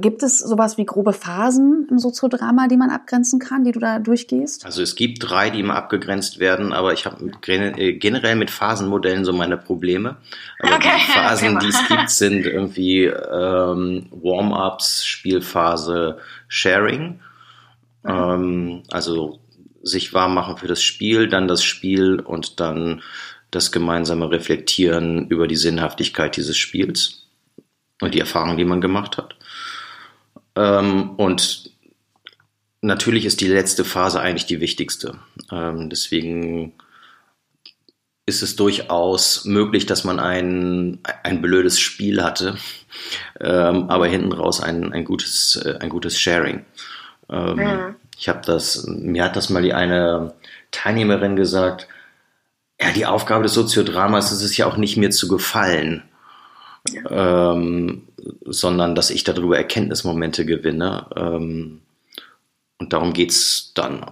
Gibt 0.00 0.22
es 0.22 0.38
sowas 0.38 0.78
wie 0.78 0.86
grobe 0.86 1.12
Phasen 1.12 1.86
im 1.90 1.98
Soziodrama, 1.98 2.68
die 2.68 2.76
man 2.76 2.90
abgrenzen 2.90 3.38
kann, 3.38 3.64
die 3.64 3.72
du 3.72 3.80
da 3.80 3.98
durchgehst? 3.98 4.64
Also 4.64 4.82
es 4.82 4.94
gibt 4.94 5.18
drei, 5.28 5.50
die 5.50 5.60
immer 5.60 5.74
abgegrenzt 5.74 6.38
werden, 6.38 6.72
aber 6.72 6.92
ich 6.92 7.06
habe 7.06 7.32
äh, 7.46 7.92
generell 7.94 8.36
mit 8.36 8.50
Phasenmodellen 8.50 9.24
so 9.24 9.32
meine 9.32 9.56
Probleme. 9.56 10.16
Aber 10.60 10.76
okay. 10.76 10.88
die 10.96 11.12
Phasen, 11.12 11.58
die 11.58 11.68
es 11.68 11.88
gibt, 11.88 12.10
sind 12.10 12.46
irgendwie 12.46 13.04
ähm, 13.04 14.06
Warm-ups, 14.10 14.85
Spielphase 15.04 16.18
Sharing. 16.48 17.20
Mhm. 18.02 18.10
Ähm, 18.10 18.82
also 18.90 19.40
sich 19.82 20.12
warm 20.12 20.34
machen 20.34 20.56
für 20.56 20.66
das 20.66 20.82
Spiel, 20.82 21.28
dann 21.28 21.48
das 21.48 21.62
Spiel 21.62 22.20
und 22.20 22.60
dann 22.60 23.02
das 23.50 23.72
gemeinsame 23.72 24.30
Reflektieren 24.30 25.28
über 25.28 25.46
die 25.46 25.56
Sinnhaftigkeit 25.56 26.36
dieses 26.36 26.56
Spiels 26.56 27.28
und 28.00 28.14
die 28.14 28.20
Erfahrungen, 28.20 28.56
die 28.56 28.64
man 28.64 28.80
gemacht 28.80 29.16
hat. 29.16 29.36
Ähm, 30.56 31.10
und 31.10 31.70
natürlich 32.80 33.24
ist 33.24 33.40
die 33.40 33.48
letzte 33.48 33.84
Phase 33.84 34.20
eigentlich 34.20 34.46
die 34.46 34.60
wichtigste. 34.60 35.18
Ähm, 35.52 35.88
deswegen 35.90 36.72
ist 38.26 38.42
es 38.42 38.56
durchaus 38.56 39.44
möglich, 39.44 39.86
dass 39.86 40.02
man 40.02 40.18
ein, 40.18 40.98
ein 41.22 41.40
blödes 41.40 41.78
Spiel 41.78 42.22
hatte, 42.22 42.56
ähm, 43.40 43.88
aber 43.88 44.08
hinten 44.08 44.32
raus 44.32 44.60
ein, 44.60 44.92
ein, 44.92 45.04
gutes, 45.04 45.56
äh, 45.64 45.78
ein 45.78 45.88
gutes 45.88 46.18
Sharing. 46.18 46.64
Ähm, 47.30 47.58
ja. 47.58 47.94
Ich 48.18 48.28
habe 48.28 48.40
das, 48.44 48.86
mir 48.86 49.24
hat 49.24 49.36
das 49.36 49.48
mal 49.48 49.62
die 49.62 49.74
eine 49.74 50.34
Teilnehmerin 50.72 51.36
gesagt, 51.36 51.86
ja, 52.80 52.90
die 52.92 53.06
Aufgabe 53.06 53.44
des 53.44 53.54
Soziodramas 53.54 54.32
ist 54.32 54.42
es 54.42 54.56
ja 54.56 54.66
auch 54.66 54.76
nicht 54.76 54.96
mir 54.96 55.10
zu 55.10 55.28
gefallen, 55.28 56.02
ja. 56.90 57.52
ähm, 57.52 58.08
sondern 58.44 58.94
dass 58.94 59.10
ich 59.10 59.22
darüber 59.24 59.56
Erkenntnismomente 59.56 60.44
gewinne. 60.44 61.06
Ähm, 61.16 61.80
und 62.78 62.92
darum 62.92 63.12
geht's 63.12 63.72
dann. 63.74 64.04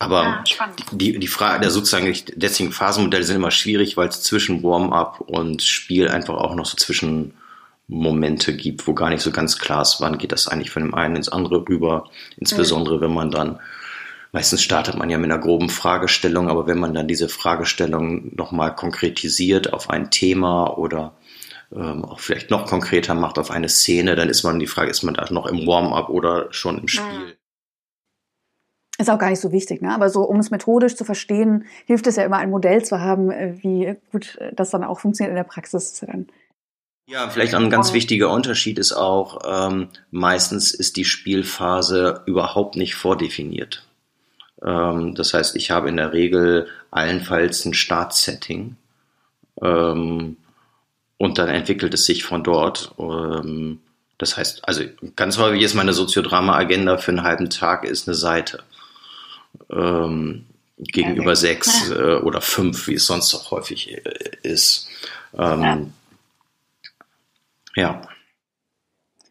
Aber 0.00 0.42
ja, 0.46 0.68
die, 0.92 1.18
die 1.18 1.26
Frage, 1.26 1.60
der 1.60 1.70
sozusagen, 1.70 2.10
deswegen 2.34 2.72
Phasenmodelle 2.72 3.22
sind 3.22 3.36
immer 3.36 3.50
schwierig, 3.50 3.98
weil 3.98 4.08
es 4.08 4.22
zwischen 4.22 4.62
Warm-up 4.62 5.20
und 5.20 5.62
Spiel 5.62 6.08
einfach 6.08 6.34
auch 6.34 6.54
noch 6.54 6.64
so 6.64 6.78
Zwischenmomente 6.78 8.56
gibt, 8.56 8.86
wo 8.86 8.94
gar 8.94 9.10
nicht 9.10 9.20
so 9.20 9.30
ganz 9.30 9.58
klar 9.58 9.82
ist, 9.82 10.00
wann 10.00 10.16
geht 10.16 10.32
das 10.32 10.48
eigentlich 10.48 10.70
von 10.70 10.84
dem 10.84 10.94
einen 10.94 11.16
ins 11.16 11.28
andere 11.28 11.68
rüber. 11.68 12.08
Insbesondere 12.38 12.96
mhm. 12.96 13.00
wenn 13.02 13.12
man 13.12 13.30
dann, 13.30 13.60
meistens 14.32 14.62
startet 14.62 14.96
man 14.96 15.10
ja 15.10 15.18
mit 15.18 15.30
einer 15.30 15.40
groben 15.40 15.68
Fragestellung, 15.68 16.48
aber 16.48 16.66
wenn 16.66 16.78
man 16.78 16.94
dann 16.94 17.06
diese 17.06 17.28
Fragestellung 17.28 18.34
nochmal 18.34 18.74
konkretisiert 18.74 19.74
auf 19.74 19.90
ein 19.90 20.10
Thema 20.10 20.78
oder 20.78 21.12
ähm, 21.76 22.06
auch 22.06 22.20
vielleicht 22.20 22.50
noch 22.50 22.64
konkreter 22.64 23.12
macht 23.12 23.38
auf 23.38 23.50
eine 23.50 23.68
Szene, 23.68 24.16
dann 24.16 24.30
ist 24.30 24.44
man 24.44 24.58
die 24.60 24.66
Frage, 24.66 24.90
ist 24.90 25.02
man 25.02 25.12
da 25.12 25.26
noch 25.30 25.44
im 25.44 25.66
Warm-up 25.66 26.08
oder 26.08 26.50
schon 26.54 26.78
im 26.78 26.88
Spiel? 26.88 27.36
Ist 29.00 29.08
auch 29.08 29.18
gar 29.18 29.30
nicht 29.30 29.40
so 29.40 29.50
wichtig, 29.50 29.80
ne? 29.80 29.94
Aber 29.94 30.10
so, 30.10 30.24
um 30.24 30.38
es 30.40 30.50
methodisch 30.50 30.94
zu 30.94 31.06
verstehen, 31.06 31.64
hilft 31.86 32.06
es 32.06 32.16
ja 32.16 32.24
immer, 32.24 32.36
ein 32.36 32.50
Modell 32.50 32.84
zu 32.84 33.00
haben, 33.00 33.30
äh, 33.30 33.54
wie 33.62 33.96
gut 34.12 34.38
das 34.52 34.68
dann 34.68 34.84
auch 34.84 35.00
funktioniert 35.00 35.30
in 35.30 35.36
der 35.36 35.44
Praxis. 35.44 36.00
Dann 36.00 36.26
ja, 37.06 37.30
vielleicht 37.30 37.54
ein 37.54 37.70
ganz 37.70 37.94
wichtiger 37.94 38.30
Unterschied 38.30 38.78
ist 38.78 38.92
auch, 38.92 39.40
ähm, 39.44 39.88
meistens 40.10 40.74
ist 40.74 40.96
die 40.96 41.06
Spielphase 41.06 42.22
überhaupt 42.26 42.76
nicht 42.76 42.94
vordefiniert. 42.94 43.86
Ähm, 44.62 45.14
das 45.14 45.32
heißt, 45.32 45.56
ich 45.56 45.70
habe 45.70 45.88
in 45.88 45.96
der 45.96 46.12
Regel 46.12 46.68
allenfalls 46.90 47.64
ein 47.64 47.72
Startsetting 47.72 48.76
ähm, 49.62 50.36
und 51.16 51.38
dann 51.38 51.48
entwickelt 51.48 51.94
es 51.94 52.04
sich 52.04 52.22
von 52.22 52.44
dort. 52.44 52.94
Ähm, 52.98 53.80
das 54.18 54.36
heißt, 54.36 54.68
also 54.68 54.84
ganz 55.16 55.38
häufig 55.38 55.62
ist 55.62 55.74
meine 55.74 55.94
Soziodrama-Agenda 55.94 56.98
für 56.98 57.12
einen 57.12 57.22
halben 57.22 57.48
Tag 57.48 57.84
ist 57.84 58.06
eine 58.06 58.14
Seite. 58.14 58.62
Ähm, 59.70 60.46
gegenüber 60.78 61.36
sechs 61.36 61.90
äh, 61.92 62.16
oder 62.16 62.40
fünf, 62.40 62.86
wie 62.88 62.94
es 62.94 63.06
sonst 63.06 63.34
auch 63.34 63.50
häufig 63.50 63.92
äh, 63.92 64.02
ist. 64.42 64.88
Ähm, 65.36 65.92
ja. 67.76 67.82
ja. 67.82 68.02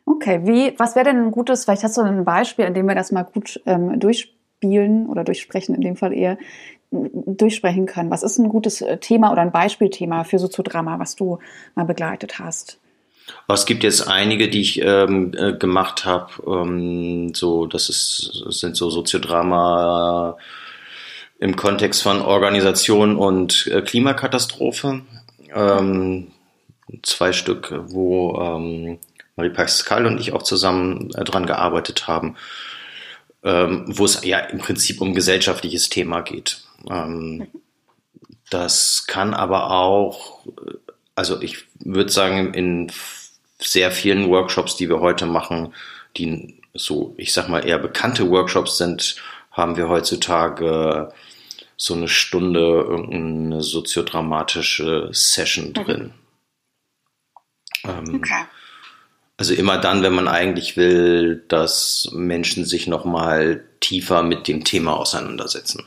Okay, 0.06 0.42
wie, 0.44 0.74
was 0.80 0.96
wäre 0.96 1.06
denn 1.06 1.26
ein 1.26 1.32
gutes, 1.32 1.66
vielleicht 1.66 1.84
hast 1.84 1.98
du 1.98 2.02
ein 2.02 2.26
Beispiel, 2.26 2.66
in 2.66 2.74
dem 2.74 2.88
wir 2.88 2.96
das 2.96 3.12
mal 3.12 3.24
gut 3.24 3.62
ähm, 3.66 4.00
durchspielen 4.00 5.08
oder 5.08 5.24
durchsprechen, 5.24 5.76
in 5.76 5.82
dem 5.82 5.96
Fall 5.96 6.14
eher 6.14 6.38
durchsprechen 6.92 7.86
können. 7.86 8.10
Was 8.10 8.24
ist 8.24 8.40
ein 8.40 8.50
gutes 8.50 8.82
äh, 8.82 8.98
Thema 8.98 9.32
oder 9.32 9.44
ein 9.44 9.52
Beispielthema 9.52 10.24
für 10.24 10.40
Soziodrama, 10.40 10.98
was 11.00 11.16
du 11.16 11.38
mal 11.76 11.86
begleitet 11.86 12.40
hast? 12.40 12.80
Es 13.48 13.66
gibt 13.66 13.84
jetzt 13.84 14.08
einige, 14.08 14.50
die 14.50 14.62
ich 14.62 14.82
ähm, 14.82 15.34
äh, 15.36 15.54
gemacht 15.54 16.06
habe. 16.06 16.32
Ähm, 16.46 17.34
so, 17.34 17.66
das 17.66 17.88
das 18.46 18.60
sind 18.60 18.76
so 18.76 18.90
Soziodrama 18.90 20.38
im 21.40 21.56
Kontext 21.56 22.04
von 22.04 22.22
Organisation 22.22 23.16
und 23.16 23.68
äh, 23.68 23.82
Klimakatastrophe. 23.82 25.02
Ähm, 25.54 26.28
zwei 27.04 27.32
Stück, 27.34 27.74
wo 27.88 28.40
ähm, 28.40 29.00
Marie 29.36 29.50
Pascal 29.50 30.06
und 30.06 30.20
ich 30.20 30.34
auch 30.34 30.44
zusammen 30.44 31.12
äh, 31.16 31.24
dran 31.24 31.46
gearbeitet 31.46 32.08
haben, 32.08 32.36
ähm, 33.44 33.86
wo 33.88 34.06
es 34.06 34.24
ja 34.24 34.40
im 34.40 34.60
Prinzip 34.60 35.02
um 35.02 35.14
gesellschaftliches 35.14 35.90
Thema 35.90 36.22
geht. 36.22 36.62
Ähm, 36.90 37.48
das 38.50 39.06
kann 39.08 39.34
aber 39.34 39.72
auch, 39.72 40.46
also 41.16 41.42
ich 41.42 41.66
würde 41.80 42.12
sagen, 42.12 42.54
in 42.54 42.92
sehr 43.60 43.92
vielen 43.92 44.30
Workshops, 44.30 44.76
die 44.76 44.90
wir 44.90 45.00
heute 45.00 45.26
machen, 45.26 45.74
die 46.18 46.62
so, 46.74 47.14
ich 47.18 47.34
sag 47.34 47.50
mal, 47.50 47.66
eher 47.66 47.78
bekannte 47.78 48.30
Workshops 48.30 48.78
sind, 48.78 49.18
haben 49.52 49.76
wir 49.76 49.90
heutzutage 49.90 51.12
so 51.76 51.94
eine 51.94 52.08
Stunde 52.08 52.60
irgendeine 52.60 53.62
soziodramatische 53.62 55.10
Session 55.12 55.74
drin. 55.74 56.14
Ähm, 57.84 58.16
okay. 58.16 58.46
Also 59.38 59.54
immer 59.54 59.78
dann, 59.78 60.04
wenn 60.04 60.14
man 60.14 60.28
eigentlich 60.28 60.76
will, 60.76 61.46
dass 61.48 62.10
Menschen 62.12 62.66
sich 62.66 62.88
nochmal 62.88 63.64
tiefer 63.80 64.22
mit 64.24 64.50
dem 64.50 64.66
Thema 64.66 64.98
auseinandersetzen. 64.98 65.86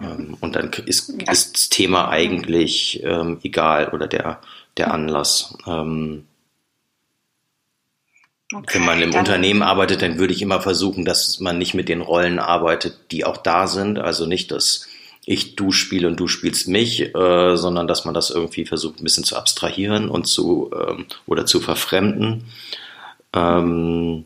Ähm, 0.00 0.36
und 0.40 0.56
dann 0.56 0.72
ist, 0.86 1.10
ist, 1.10 1.28
das 1.28 1.68
Thema 1.68 2.08
eigentlich 2.08 3.00
ähm, 3.04 3.38
egal 3.44 3.90
oder 3.90 4.08
der, 4.08 4.40
der 4.76 4.92
Anlass. 4.92 5.56
Ähm, 5.66 6.26
Okay, 8.52 8.78
Wenn 8.78 8.84
man 8.84 9.00
im 9.00 9.14
Unternehmen 9.14 9.62
arbeitet, 9.62 10.02
dann 10.02 10.18
würde 10.18 10.34
ich 10.34 10.42
immer 10.42 10.60
versuchen, 10.60 11.04
dass 11.04 11.40
man 11.40 11.58
nicht 11.58 11.74
mit 11.74 11.88
den 11.88 12.02
Rollen 12.02 12.38
arbeitet, 12.38 12.98
die 13.10 13.24
auch 13.24 13.38
da 13.38 13.66
sind. 13.66 13.98
Also 13.98 14.26
nicht, 14.26 14.50
dass 14.50 14.88
ich 15.24 15.56
du 15.56 15.72
spiele 15.72 16.08
und 16.08 16.18
du 16.18 16.26
spielst 16.26 16.68
mich, 16.68 17.14
äh, 17.14 17.56
sondern 17.56 17.86
dass 17.86 18.04
man 18.04 18.14
das 18.14 18.30
irgendwie 18.30 18.66
versucht, 18.66 19.00
ein 19.00 19.04
bisschen 19.04 19.24
zu 19.24 19.36
abstrahieren 19.36 20.08
und 20.08 20.26
zu 20.26 20.70
ähm, 20.74 21.06
oder 21.26 21.46
zu 21.46 21.60
verfremden. 21.60 22.44
Ähm, 23.32 24.24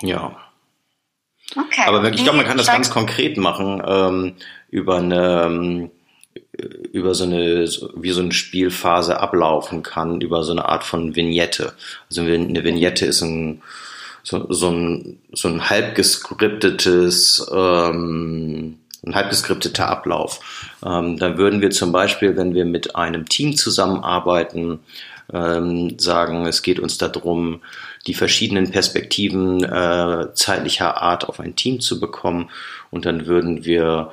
ja. 0.00 0.36
Okay. 1.54 1.82
Aber 1.86 2.12
ich 2.12 2.22
glaube, 2.22 2.38
man 2.38 2.46
kann 2.46 2.58
das 2.58 2.66
ganz 2.66 2.90
konkret 2.90 3.36
machen 3.36 3.82
ähm, 3.86 4.34
über 4.70 4.96
eine 4.96 5.44
ähm, 5.44 5.90
über 6.92 7.14
so 7.14 7.24
eine, 7.24 7.68
wie 7.96 8.10
so 8.10 8.22
eine 8.22 8.32
Spielphase 8.32 9.20
ablaufen 9.20 9.82
kann, 9.82 10.20
über 10.20 10.42
so 10.42 10.52
eine 10.52 10.66
Art 10.66 10.84
von 10.84 11.14
Vignette. 11.14 11.72
Also 12.08 12.22
eine 12.22 12.64
Vignette 12.64 13.06
ist 13.06 13.22
ein, 13.22 13.62
so, 14.22 14.52
so 14.52 14.70
ein, 14.70 15.18
so 15.32 15.48
ein 15.48 15.68
halb 15.68 15.94
geskriptetes, 15.94 17.46
ähm, 17.52 18.78
ein 19.06 19.14
halb 19.14 19.30
geskripteter 19.30 19.88
Ablauf. 19.88 20.68
Ähm, 20.84 21.18
dann 21.18 21.38
würden 21.38 21.60
wir 21.60 21.70
zum 21.70 21.92
Beispiel, 21.92 22.36
wenn 22.36 22.54
wir 22.54 22.64
mit 22.64 22.96
einem 22.96 23.28
Team 23.28 23.56
zusammenarbeiten, 23.56 24.80
ähm, 25.32 25.98
sagen, 25.98 26.46
es 26.46 26.62
geht 26.62 26.78
uns 26.78 26.98
darum, 26.98 27.60
die 28.06 28.14
verschiedenen 28.14 28.70
Perspektiven 28.70 29.64
äh, 29.64 30.32
zeitlicher 30.34 31.02
Art 31.02 31.28
auf 31.28 31.40
ein 31.40 31.56
Team 31.56 31.80
zu 31.80 31.98
bekommen. 31.98 32.50
Und 32.90 33.04
dann 33.04 33.26
würden 33.26 33.64
wir 33.64 34.12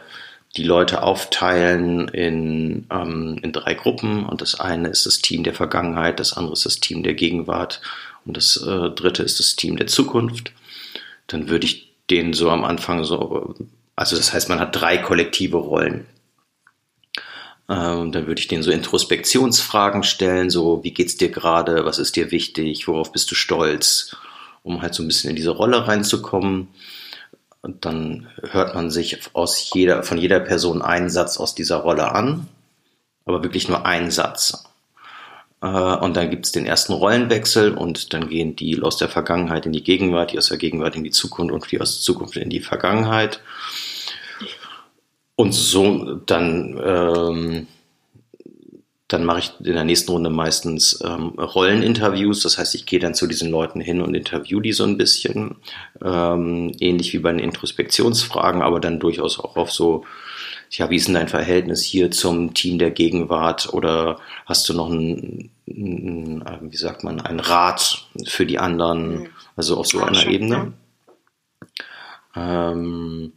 die 0.56 0.64
Leute 0.64 1.02
aufteilen 1.02 2.08
in, 2.10 2.86
ähm, 2.92 3.40
in 3.42 3.52
drei 3.52 3.74
Gruppen 3.74 4.26
und 4.26 4.42
das 4.42 4.60
eine 4.60 4.90
ist 4.90 5.06
das 5.06 5.20
Team 5.20 5.44
der 5.44 5.54
Vergangenheit, 5.54 6.20
das 6.20 6.34
andere 6.34 6.54
ist 6.54 6.66
das 6.66 6.80
Team 6.80 7.02
der 7.02 7.16
Gegenwart 7.16 7.82
und 8.26 8.38
das 8.38 8.58
äh, 8.58 8.90
dritte 8.92 9.24
ist 9.24 9.40
das 9.40 9.56
Team 9.56 9.78
der 9.78 9.88
Zukunft. 9.88 10.54
Dann 11.28 11.50
würde 11.50 11.66
ich 11.66 11.92
denen 12.10 12.34
so 12.34 12.52
am 12.52 12.64
Anfang 12.64 13.04
so, 13.04 13.56
also 13.96 14.16
das 14.16 14.34
heißt, 14.34 14.50
man 14.50 14.60
hat 14.60 14.76
drei 14.76 14.98
kollektive 14.98 15.58
Rollen. 15.58 16.06
Ähm, 17.70 18.12
dann 18.12 18.28
würde 18.28 18.42
ich 18.42 18.48
denen 18.48 18.62
so 18.62 18.72
Introspektionsfragen 18.72 20.04
stellen, 20.04 20.50
so 20.50 20.84
wie 20.84 20.92
geht's 20.92 21.18
dir 21.18 21.30
gerade, 21.30 21.86
was 21.86 21.98
ist 21.98 22.16
dir 22.16 22.30
wichtig, 22.30 22.88
worauf 22.88 23.12
bist 23.12 23.32
du 23.32 23.36
stolz, 23.36 24.16
um 24.64 24.82
halt 24.82 24.94
so 24.94 25.02
ein 25.02 25.08
bisschen 25.08 25.30
in 25.30 25.36
diese 25.36 25.52
Rolle 25.52 25.88
reinzukommen. 25.88 26.68
Und 27.64 27.86
dann 27.86 28.28
hört 28.52 28.76
man 28.76 28.92
sich 28.92 29.22
aus 29.32 29.72
jeder, 29.74 30.04
von 30.04 30.18
jeder 30.18 30.42
Person 30.42 30.82
einen 30.82 31.10
Satz 31.10 31.38
aus 31.38 31.56
dieser 31.56 31.78
Rolle 31.78 32.12
an, 32.12 32.50
aber 33.26 33.42
wirklich 33.42 33.70
nur 33.70 33.86
einen 33.86 34.12
Satz. 34.12 34.66
Äh, 35.62 35.68
und 35.68 36.18
dann 36.18 36.30
gibt 36.30 36.46
es 36.46 36.52
den 36.52 36.66
ersten 36.66 36.92
Rollenwechsel 36.92 37.74
und 37.74 38.14
dann 38.14 38.28
gehen 38.28 38.58
die 38.58 38.82
aus 38.82 38.98
der 38.98 39.08
Vergangenheit 39.08 39.66
in 39.66 39.72
die 39.72 39.84
Gegenwart, 39.84 40.34
die 40.34 40.38
aus 40.38 40.50
der 40.50 40.58
Gegenwart 40.58 40.98
in 40.98 41.06
die 41.06 41.12
Zukunft 41.12 41.54
und 41.54 41.72
die 41.72 41.80
aus 41.80 41.96
der 41.96 42.04
Zukunft 42.04 42.36
in 42.36 42.50
die 42.50 42.60
Vergangenheit. 42.60 43.40
Und 45.36 45.54
so 45.54 46.16
dann 46.26 46.78
ähm, 46.84 47.68
dann 49.14 49.26
mache 49.26 49.40
ich 49.40 49.52
in 49.60 49.76
der 49.76 49.84
nächsten 49.84 50.12
Runde 50.12 50.32
meistens 50.32 51.00
ähm, 51.06 51.30
Rolleninterviews. 51.38 52.42
Das 52.42 52.58
heißt, 52.58 52.74
ich 52.74 52.88
gehe 52.88 53.00
dann 53.00 53.14
zu 53.14 53.28
diesen 53.28 53.52
Leuten 53.52 53.80
hin 53.80 54.02
und 54.02 54.16
interview 54.16 54.60
die 54.60 54.74
so 54.74 54.84
ein 54.86 54.98
bisschen. 54.98 55.58
Ähm, 56.04 56.72
ähnlich 56.80 57.14
wie 57.14 57.20
bei 57.20 57.32
den 57.32 57.40
Introspektionsfragen, 57.40 58.64
aber 58.64 58.80
dann 58.80 59.00
durchaus 59.00 59.40
auch 59.40 59.56
auf 59.56 59.72
so, 59.72 60.04
ja, 60.72 60.90
wie 60.90 60.96
ist 60.96 61.08
denn 61.08 61.14
dein 61.14 61.28
Verhältnis 61.28 61.84
hier 61.84 62.10
zum 62.10 62.56
Team 62.56 62.80
der 62.80 62.90
Gegenwart? 62.90 63.72
Oder 63.72 64.20
hast 64.48 64.68
du 64.68 64.74
noch 64.74 64.90
ein, 64.90 65.52
ein 65.68 66.44
wie 66.62 66.78
sagt 66.78 67.04
man, 67.04 67.22
ein 67.22 67.40
Rat 67.40 68.08
für 68.26 68.48
die 68.48 68.58
anderen? 68.58 69.20
Mhm. 69.20 69.28
Also 69.56 69.78
auf 69.78 69.86
so 69.86 70.02
einer 70.02 70.26
Ebene. 70.26 70.74
Ähm, 72.36 73.34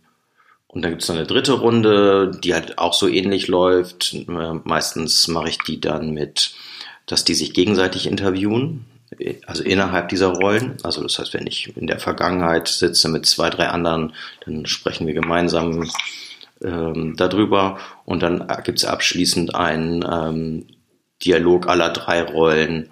und 0.76 0.82
dann 0.82 0.90
gibt 0.90 1.04
es 1.04 1.08
noch 1.08 1.16
eine 1.16 1.24
dritte 1.24 1.54
Runde, 1.54 2.32
die 2.44 2.52
halt 2.52 2.76
auch 2.76 2.92
so 2.92 3.08
ähnlich 3.08 3.48
läuft. 3.48 4.14
Meistens 4.26 5.26
mache 5.26 5.48
ich 5.48 5.56
die 5.66 5.80
dann 5.80 6.10
mit, 6.10 6.54
dass 7.06 7.24
die 7.24 7.32
sich 7.32 7.54
gegenseitig 7.54 8.06
interviewen, 8.06 8.84
also 9.46 9.62
innerhalb 9.62 10.10
dieser 10.10 10.34
Rollen. 10.34 10.76
Also 10.82 11.02
das 11.02 11.18
heißt, 11.18 11.32
wenn 11.32 11.46
ich 11.46 11.74
in 11.78 11.86
der 11.86 11.98
Vergangenheit 11.98 12.68
sitze 12.68 13.08
mit 13.08 13.24
zwei, 13.24 13.48
drei 13.48 13.68
anderen, 13.68 14.12
dann 14.44 14.66
sprechen 14.66 15.06
wir 15.06 15.14
gemeinsam 15.14 15.88
ähm, 16.62 17.14
darüber. 17.16 17.78
Und 18.04 18.22
dann 18.22 18.46
gibt 18.62 18.76
es 18.76 18.84
abschließend 18.84 19.54
einen 19.54 20.04
ähm, 20.04 20.66
Dialog 21.24 21.68
aller 21.68 21.88
drei 21.88 22.22
Rollen, 22.22 22.90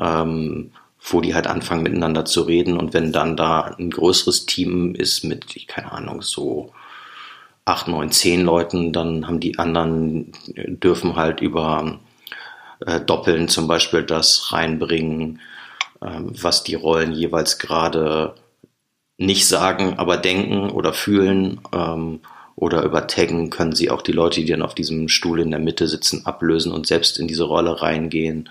ähm, 0.00 0.70
wo 1.02 1.20
die 1.20 1.34
halt 1.34 1.48
anfangen 1.48 1.82
miteinander 1.82 2.24
zu 2.24 2.40
reden. 2.40 2.78
Und 2.78 2.94
wenn 2.94 3.12
dann 3.12 3.36
da 3.36 3.76
ein 3.78 3.90
größeres 3.90 4.46
Team 4.46 4.94
ist 4.94 5.22
mit, 5.22 5.68
keine 5.68 5.92
Ahnung, 5.92 6.22
so 6.22 6.72
acht, 7.70 7.88
neun, 7.88 8.10
zehn 8.10 8.42
Leuten, 8.42 8.92
dann 8.92 9.26
haben 9.26 9.40
die 9.40 9.58
anderen, 9.58 10.32
dürfen 10.46 11.16
halt 11.16 11.40
über 11.40 12.00
äh, 12.84 13.00
Doppeln 13.00 13.48
zum 13.48 13.68
Beispiel 13.68 14.02
das 14.02 14.52
reinbringen, 14.52 15.40
äh, 16.00 16.20
was 16.20 16.64
die 16.64 16.74
Rollen 16.74 17.12
jeweils 17.12 17.58
gerade 17.58 18.34
nicht 19.18 19.46
sagen, 19.46 19.98
aber 19.98 20.16
denken 20.16 20.70
oder 20.70 20.92
fühlen. 20.92 21.60
Ähm, 21.72 22.20
oder 22.56 22.82
über 22.82 23.06
Taggen 23.06 23.48
können 23.48 23.72
sie 23.72 23.90
auch 23.90 24.02
die 24.02 24.12
Leute, 24.12 24.40
die 24.40 24.50
dann 24.50 24.60
auf 24.60 24.74
diesem 24.74 25.08
Stuhl 25.08 25.40
in 25.40 25.50
der 25.50 25.60
Mitte 25.60 25.88
sitzen, 25.88 26.26
ablösen 26.26 26.72
und 26.72 26.86
selbst 26.86 27.18
in 27.18 27.26
diese 27.26 27.44
Rolle 27.44 27.80
reingehen. 27.80 28.50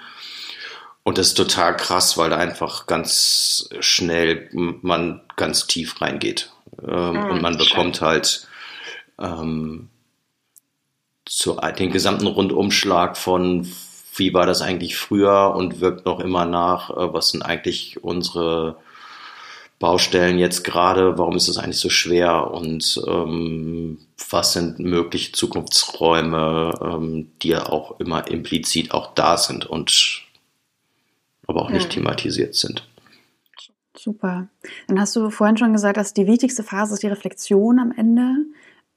Und 1.03 1.19
das 1.19 1.27
ist 1.27 1.35
total 1.35 1.77
krass, 1.77 2.17
weil 2.17 2.31
da 2.31 2.37
einfach 2.37 2.87
ganz 2.87 3.69
schnell 3.81 4.49
man 4.51 5.21
ganz 5.35 5.67
tief 5.67 6.01
reingeht. 6.01 6.51
Ähm, 6.81 7.13
mhm, 7.13 7.29
und 7.29 7.41
man 7.41 7.57
bekommt 7.57 7.97
schön. 7.97 8.07
halt 8.07 8.47
ähm, 9.19 9.89
so 11.27 11.59
den 11.77 11.91
gesamten 11.91 12.27
Rundumschlag 12.27 13.17
von 13.17 13.67
wie 14.15 14.33
war 14.33 14.45
das 14.45 14.61
eigentlich 14.61 14.97
früher 14.97 15.53
und 15.55 15.79
wirkt 15.79 16.05
noch 16.05 16.19
immer 16.19 16.45
nach, 16.45 16.89
äh, 16.89 17.13
was 17.13 17.29
sind 17.29 17.41
eigentlich 17.41 18.03
unsere 18.03 18.77
Baustellen 19.79 20.37
jetzt 20.37 20.65
gerade, 20.65 21.17
warum 21.17 21.37
ist 21.37 21.47
das 21.47 21.57
eigentlich 21.57 21.79
so 21.79 21.89
schwer 21.89 22.51
und 22.51 23.01
ähm, 23.07 23.97
was 24.29 24.53
sind 24.53 24.79
mögliche 24.79 25.31
Zukunftsräume, 25.31 26.73
ähm, 26.81 27.31
die 27.41 27.49
ja 27.49 27.67
auch 27.67 27.99
immer 27.99 28.27
implizit 28.27 28.91
auch 28.91 29.13
da 29.13 29.37
sind 29.37 29.65
und 29.65 30.23
aber 31.47 31.61
auch 31.61 31.69
nicht 31.69 31.85
ja. 31.85 31.89
thematisiert 31.89 32.55
sind. 32.55 32.85
Super. 33.97 34.47
Dann 34.87 34.99
hast 34.99 35.15
du 35.15 35.29
vorhin 35.29 35.57
schon 35.57 35.73
gesagt, 35.73 35.97
dass 35.97 36.13
die 36.13 36.27
wichtigste 36.27 36.63
Phase 36.63 36.93
ist 36.93 37.03
die 37.03 37.07
Reflexion 37.07 37.79
am 37.79 37.91
Ende. 37.95 38.35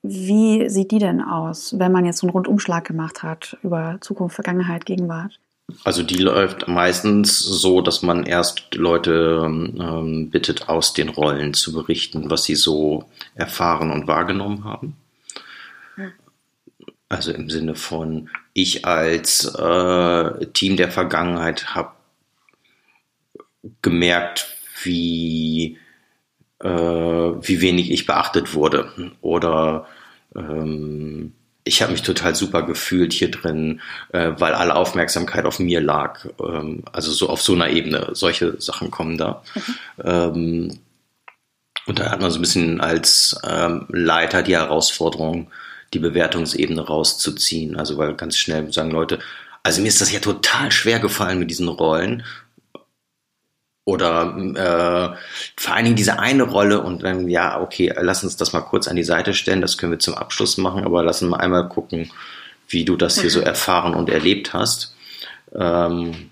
Wie 0.02 0.68
sieht 0.68 0.90
die 0.90 0.98
denn 0.98 1.20
aus, 1.20 1.78
wenn 1.78 1.92
man 1.92 2.04
jetzt 2.04 2.18
so 2.18 2.26
einen 2.26 2.32
Rundumschlag 2.32 2.84
gemacht 2.84 3.22
hat 3.22 3.56
über 3.62 3.98
Zukunft, 4.00 4.34
Vergangenheit, 4.34 4.84
Gegenwart? 4.84 5.38
Also 5.84 6.02
die 6.02 6.18
läuft 6.18 6.68
meistens 6.68 7.38
so, 7.38 7.80
dass 7.80 8.02
man 8.02 8.24
erst 8.24 8.74
Leute 8.74 9.42
ähm, 9.44 10.28
bittet, 10.30 10.68
aus 10.68 10.92
den 10.92 11.08
Rollen 11.08 11.54
zu 11.54 11.72
berichten, 11.72 12.30
was 12.30 12.44
sie 12.44 12.56
so 12.56 13.04
erfahren 13.34 13.90
und 13.90 14.06
wahrgenommen 14.06 14.64
haben. 14.64 14.96
Also 17.08 17.30
im 17.32 17.50
Sinne 17.50 17.74
von, 17.74 18.30
ich 18.54 18.86
als 18.86 19.44
äh, 19.54 20.46
Team 20.46 20.76
der 20.76 20.90
Vergangenheit 20.90 21.74
habe 21.74 21.92
gemerkt, 23.82 24.56
wie, 24.82 25.78
äh, 26.62 26.68
wie 26.68 27.61
wenig 27.61 27.90
ich 27.90 28.07
beachtet 28.07 28.55
wurde. 28.55 28.90
Oder 29.20 29.87
ähm, 30.35 31.33
ich 31.64 31.83
habe 31.83 31.92
mich 31.92 32.03
total 32.03 32.35
super 32.35 32.62
gefühlt 32.62 33.12
hier 33.12 33.31
drin, 33.31 33.81
äh, 34.12 34.33
weil 34.37 34.55
alle 34.55 34.75
Aufmerksamkeit 34.75 35.44
auf 35.44 35.59
mir 35.59 35.81
lag. 35.81 36.27
Ähm, 36.40 36.83
also 36.92 37.12
so 37.12 37.29
auf 37.29 37.42
so 37.42 37.55
einer 37.55 37.70
Ebene. 37.70 38.11
Solche 38.12 38.61
Sachen 38.61 38.90
kommen 38.90 39.16
da. 39.16 39.42
Mhm. 39.55 39.75
Ähm, 40.05 40.79
und 41.87 41.98
da 41.98 42.11
hat 42.11 42.20
man 42.20 42.31
so 42.31 42.38
ein 42.38 42.42
bisschen 42.42 42.81
als 42.81 43.40
ähm, 43.44 43.87
Leiter 43.88 44.42
die 44.42 44.57
Herausforderung, 44.57 45.51
die 45.94 45.98
Bewertungsebene 45.98 46.81
rauszuziehen. 46.81 47.77
Also 47.77 47.98
weil 47.98 48.14
ganz 48.14 48.37
schnell 48.37 48.72
sagen 48.72 48.90
Leute, 48.90 49.18
also 49.62 49.81
mir 49.81 49.88
ist 49.88 50.01
das 50.01 50.12
ja 50.12 50.20
total 50.20 50.72
schwer 50.72 50.98
gefallen 50.98 51.38
mit 51.38 51.51
diesen 51.51 51.68
Rollen. 51.68 52.25
Oder 53.85 54.37
äh, 54.37 55.16
vor 55.57 55.75
allen 55.75 55.85
Dingen 55.85 55.97
diese 55.97 56.21
eine 56.21 56.45
Rolle 56.45 56.81
und 56.83 57.03
dann, 57.03 57.29
ja, 57.29 57.61
okay, 57.61 57.92
lass 58.01 58.23
uns 58.23 58.37
das 58.37 58.53
mal 58.53 58.61
kurz 58.61 58.87
an 58.87 58.95
die 58.95 59.03
Seite 59.03 59.35
stellen, 59.35 59.61
das 59.61 59.77
können 59.77 59.92
wir 59.92 59.99
zum 59.99 60.14
Abschluss 60.14 60.57
machen, 60.57 60.85
aber 60.85 61.03
lass 61.03 61.21
uns 61.21 61.33
mal 61.33 61.38
einmal 61.38 61.68
gucken, 61.68 62.12
wie 62.68 62.85
du 62.85 62.97
das 62.97 63.16
hier 63.16 63.25
mhm. 63.25 63.35
so 63.35 63.40
erfahren 63.40 63.95
und 63.95 64.09
erlebt 64.09 64.55
hast. 64.55 64.95
Ähm, 65.53 66.31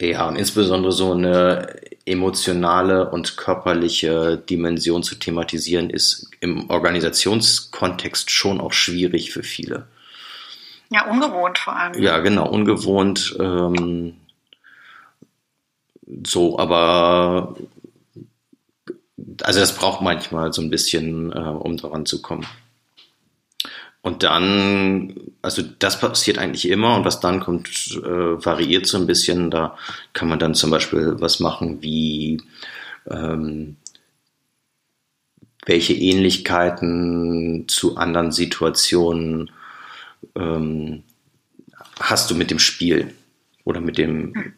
ja, 0.00 0.28
und 0.28 0.36
insbesondere 0.36 0.92
so 0.92 1.12
eine 1.12 1.74
emotionale 2.04 3.10
und 3.10 3.36
körperliche 3.36 4.38
Dimension 4.38 5.02
zu 5.02 5.14
thematisieren, 5.14 5.90
ist 5.90 6.30
im 6.40 6.68
Organisationskontext 6.70 8.30
schon 8.30 8.60
auch 8.60 8.72
schwierig 8.72 9.32
für 9.32 9.42
viele. 9.42 9.86
Ja, 10.90 11.06
ungewohnt 11.06 11.58
vor 11.58 11.76
allem. 11.76 12.02
Ja, 12.02 12.18
genau, 12.18 12.48
ungewohnt. 12.48 13.36
Ähm, 13.38 14.16
so, 16.24 16.58
aber 16.58 17.56
also 19.42 19.60
das 19.60 19.74
braucht 19.74 20.02
manchmal 20.02 20.52
so 20.52 20.62
ein 20.62 20.70
bisschen, 20.70 21.32
äh, 21.32 21.38
um 21.38 21.76
daran 21.76 22.06
zu 22.06 22.22
kommen. 22.22 22.46
Und 24.02 24.22
dann, 24.22 25.14
also 25.42 25.62
das 25.78 26.00
passiert 26.00 26.38
eigentlich 26.38 26.68
immer 26.68 26.96
und 26.96 27.04
was 27.04 27.20
dann 27.20 27.40
kommt, 27.40 27.68
äh, 27.96 28.44
variiert 28.44 28.86
so 28.86 28.96
ein 28.96 29.06
bisschen. 29.06 29.50
Da 29.50 29.76
kann 30.14 30.28
man 30.28 30.38
dann 30.38 30.54
zum 30.54 30.70
Beispiel 30.70 31.16
was 31.18 31.38
machen 31.38 31.82
wie 31.82 32.40
ähm, 33.10 33.76
welche 35.66 35.92
Ähnlichkeiten 35.92 37.66
zu 37.68 37.96
anderen 37.96 38.32
Situationen 38.32 39.50
ähm, 40.34 41.02
hast 42.00 42.30
du 42.30 42.34
mit 42.34 42.50
dem 42.50 42.58
Spiel 42.58 43.12
oder 43.64 43.82
mit 43.82 43.98
dem 43.98 44.34
hm. 44.34 44.52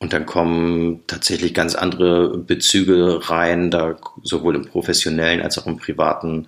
Und 0.00 0.12
dann 0.12 0.26
kommen 0.26 1.04
tatsächlich 1.06 1.54
ganz 1.54 1.74
andere 1.74 2.38
Bezüge 2.38 3.28
rein, 3.28 3.70
da 3.70 3.96
sowohl 4.22 4.54
im 4.54 4.66
professionellen 4.66 5.42
als 5.42 5.58
auch 5.58 5.66
im 5.66 5.76
privaten. 5.76 6.46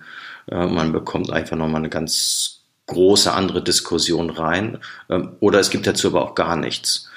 Äh, 0.49 0.67
man 0.67 0.93
bekommt 0.93 1.31
einfach 1.31 1.57
nochmal 1.57 1.81
eine 1.81 1.89
ganz 1.89 2.61
große 2.87 3.31
andere 3.31 3.61
Diskussion 3.61 4.29
rein. 4.29 4.77
Ähm, 5.09 5.33
oder 5.41 5.59
es 5.59 5.69
gibt 5.69 5.85
dazu 5.85 6.07
aber 6.07 6.23
auch 6.23 6.35
gar 6.35 6.55
nichts. 6.55 7.09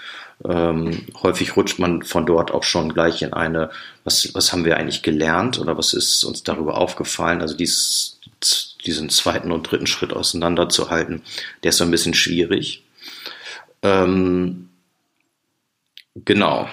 Ähm, 0.44 1.07
häufig 1.23 1.57
rutscht 1.57 1.79
man 1.79 2.03
von 2.03 2.27
dort 2.27 2.51
auch 2.51 2.64
schon 2.64 2.92
gleich 2.92 3.23
in 3.23 3.33
eine, 3.33 3.70
was, 4.03 4.35
was 4.35 4.53
haben 4.53 4.64
wir 4.64 4.77
eigentlich 4.77 5.03
gelernt 5.03 5.61
oder 5.61 5.79
was 5.79 5.94
ist 5.94 6.25
uns 6.25 6.42
darüber 6.42 6.77
aufgefallen? 6.77 7.40
Also 7.40 7.57
dies, 7.57 8.18
diesen 8.85 9.09
zweiten 9.11 9.53
und 9.53 9.70
dritten 9.70 9.87
Schritt 9.87 10.12
auseinanderzuhalten, 10.12 11.23
der 11.62 11.68
ist 11.68 11.79
so 11.79 11.85
ein 11.85 11.92
bisschen 11.92 12.14
schwierig. 12.14 12.83
Ähm, 13.83 14.70
Genau. 16.14 16.68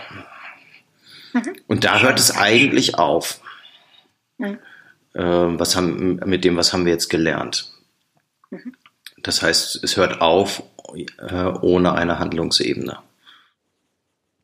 Mhm. 1.33 1.55
Und 1.67 1.83
da 1.83 2.01
hört 2.01 2.19
es 2.19 2.35
eigentlich 2.35 2.95
auf. 2.95 3.41
Mhm. 4.37 4.59
Äh, 5.13 5.21
was 5.23 5.75
haben, 5.75 6.17
mit 6.25 6.43
dem, 6.43 6.57
was 6.57 6.73
haben 6.73 6.85
wir 6.85 6.93
jetzt 6.93 7.09
gelernt? 7.09 7.71
Mhm. 8.49 8.75
Das 9.23 9.41
heißt, 9.41 9.83
es 9.83 9.97
hört 9.97 10.21
auf 10.21 10.63
äh, 10.95 11.45
ohne 11.61 11.93
eine 11.93 12.19
Handlungsebene. 12.19 12.99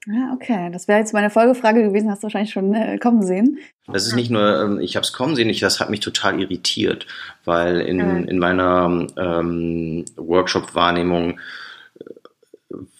Ja, 0.09 0.31
okay. 0.33 0.69
Das 0.71 0.87
wäre 0.87 0.99
jetzt 0.99 1.13
meine 1.13 1.29
Folgefrage 1.29 1.83
gewesen, 1.83 2.09
hast 2.09 2.19
du 2.19 2.23
wahrscheinlich 2.25 2.51
schon 2.51 2.73
äh, 2.73 2.97
kommen 2.97 3.23
sehen. 3.23 3.59
Das 3.87 4.07
ist 4.07 4.15
nicht 4.15 4.31
nur, 4.31 4.61
ähm, 4.61 4.79
ich 4.79 4.95
habe 4.95 5.03
es 5.03 5.11
kommen 5.11 5.35
sehen, 5.35 5.49
ich, 5.49 5.59
das 5.59 5.81
hat 5.81 5.89
mich 5.89 5.99
total 5.99 6.39
irritiert, 6.39 7.07
weil 7.43 7.81
in, 7.81 8.25
in 8.25 8.39
meiner 8.39 9.07
ähm, 9.17 10.05
Workshop-Wahrnehmung 10.15 11.39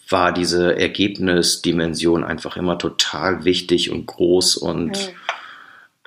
war 0.08 0.32
diese 0.32 0.76
Ergebnisdimension 0.76 2.24
einfach 2.24 2.56
immer 2.56 2.78
total 2.78 3.44
wichtig 3.44 3.90
und 3.90 4.06
groß 4.06 4.56
und 4.56 4.90
mhm. 4.90 5.14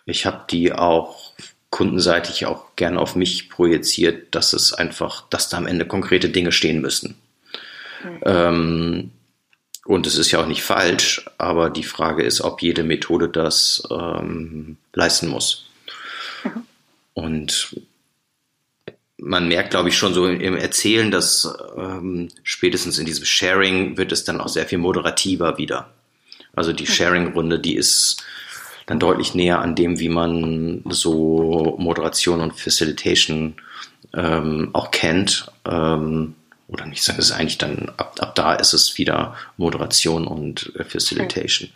ich 0.06 0.26
habe 0.26 0.46
die 0.50 0.74
auch 0.74 1.34
kundenseitig 1.70 2.46
auch 2.46 2.76
gerne 2.76 3.00
auf 3.00 3.16
mich 3.16 3.50
projiziert, 3.50 4.36
dass 4.36 4.54
es 4.54 4.74
einfach, 4.74 5.24
dass 5.30 5.50
da 5.50 5.58
am 5.58 5.68
Ende 5.68 5.86
konkrete 5.86 6.30
Dinge 6.30 6.52
stehen 6.52 6.82
müssen. 6.82 7.16
Mhm. 8.04 8.20
Ähm, 8.26 9.12
und 9.86 10.06
es 10.06 10.18
ist 10.18 10.32
ja 10.32 10.42
auch 10.42 10.48
nicht 10.48 10.64
falsch, 10.64 11.26
aber 11.38 11.70
die 11.70 11.84
Frage 11.84 12.24
ist, 12.24 12.42
ob 12.42 12.62
jede 12.62 12.84
Methode 12.84 13.30
das 13.30 13.84
ähm, 13.90 14.78
leisten 14.94 15.28
muss. 15.28 15.70
Mhm. 16.44 16.66
Und 17.14 17.76
man 19.22 19.48
merkt, 19.48 19.70
glaube 19.70 19.90
ich, 19.90 19.98
schon 19.98 20.14
so 20.14 20.28
im 20.28 20.58
Erzählen, 20.58 21.12
dass 21.12 21.48
ähm, 21.78 22.30
spätestens 22.44 22.98
in 22.98 23.06
diesem 23.06 23.26
Sharing 23.26 23.98
wird 23.98 24.12
es 24.12 24.24
dann 24.24 24.42
auch 24.42 24.50
sehr 24.50 24.66
viel 24.66 24.80
moderativer 24.80 25.58
wieder. 25.58 25.90
Also 26.54 26.74
die 26.74 26.88
Sharing-Runde, 26.88 27.60
die 27.60 27.76
ist 27.76 28.24
dann 28.88 29.00
deutlich 29.00 29.36
näher 29.36 29.60
an 29.60 29.76
dem, 29.76 30.00
wie 30.00 30.10
man 30.10 30.82
so 30.90 31.76
Moderation 31.78 32.42
und 32.42 32.60
Facilitation 32.60 33.56
ähm, 34.14 34.72
auch 34.74 34.92
kennt. 34.92 35.52
Ähm, 35.66 36.36
oder 36.68 36.86
nicht 36.86 37.04
sagen, 37.04 37.20
es 37.20 37.30
ist 37.30 37.32
eigentlich 37.34 37.58
dann, 37.58 37.92
ab, 37.98 38.16
ab 38.20 38.34
da 38.36 38.56
ist 38.56 38.74
es 38.74 38.98
wieder 38.98 39.36
Moderation 39.58 40.26
und 40.26 40.72
Facilitation. 40.88 41.70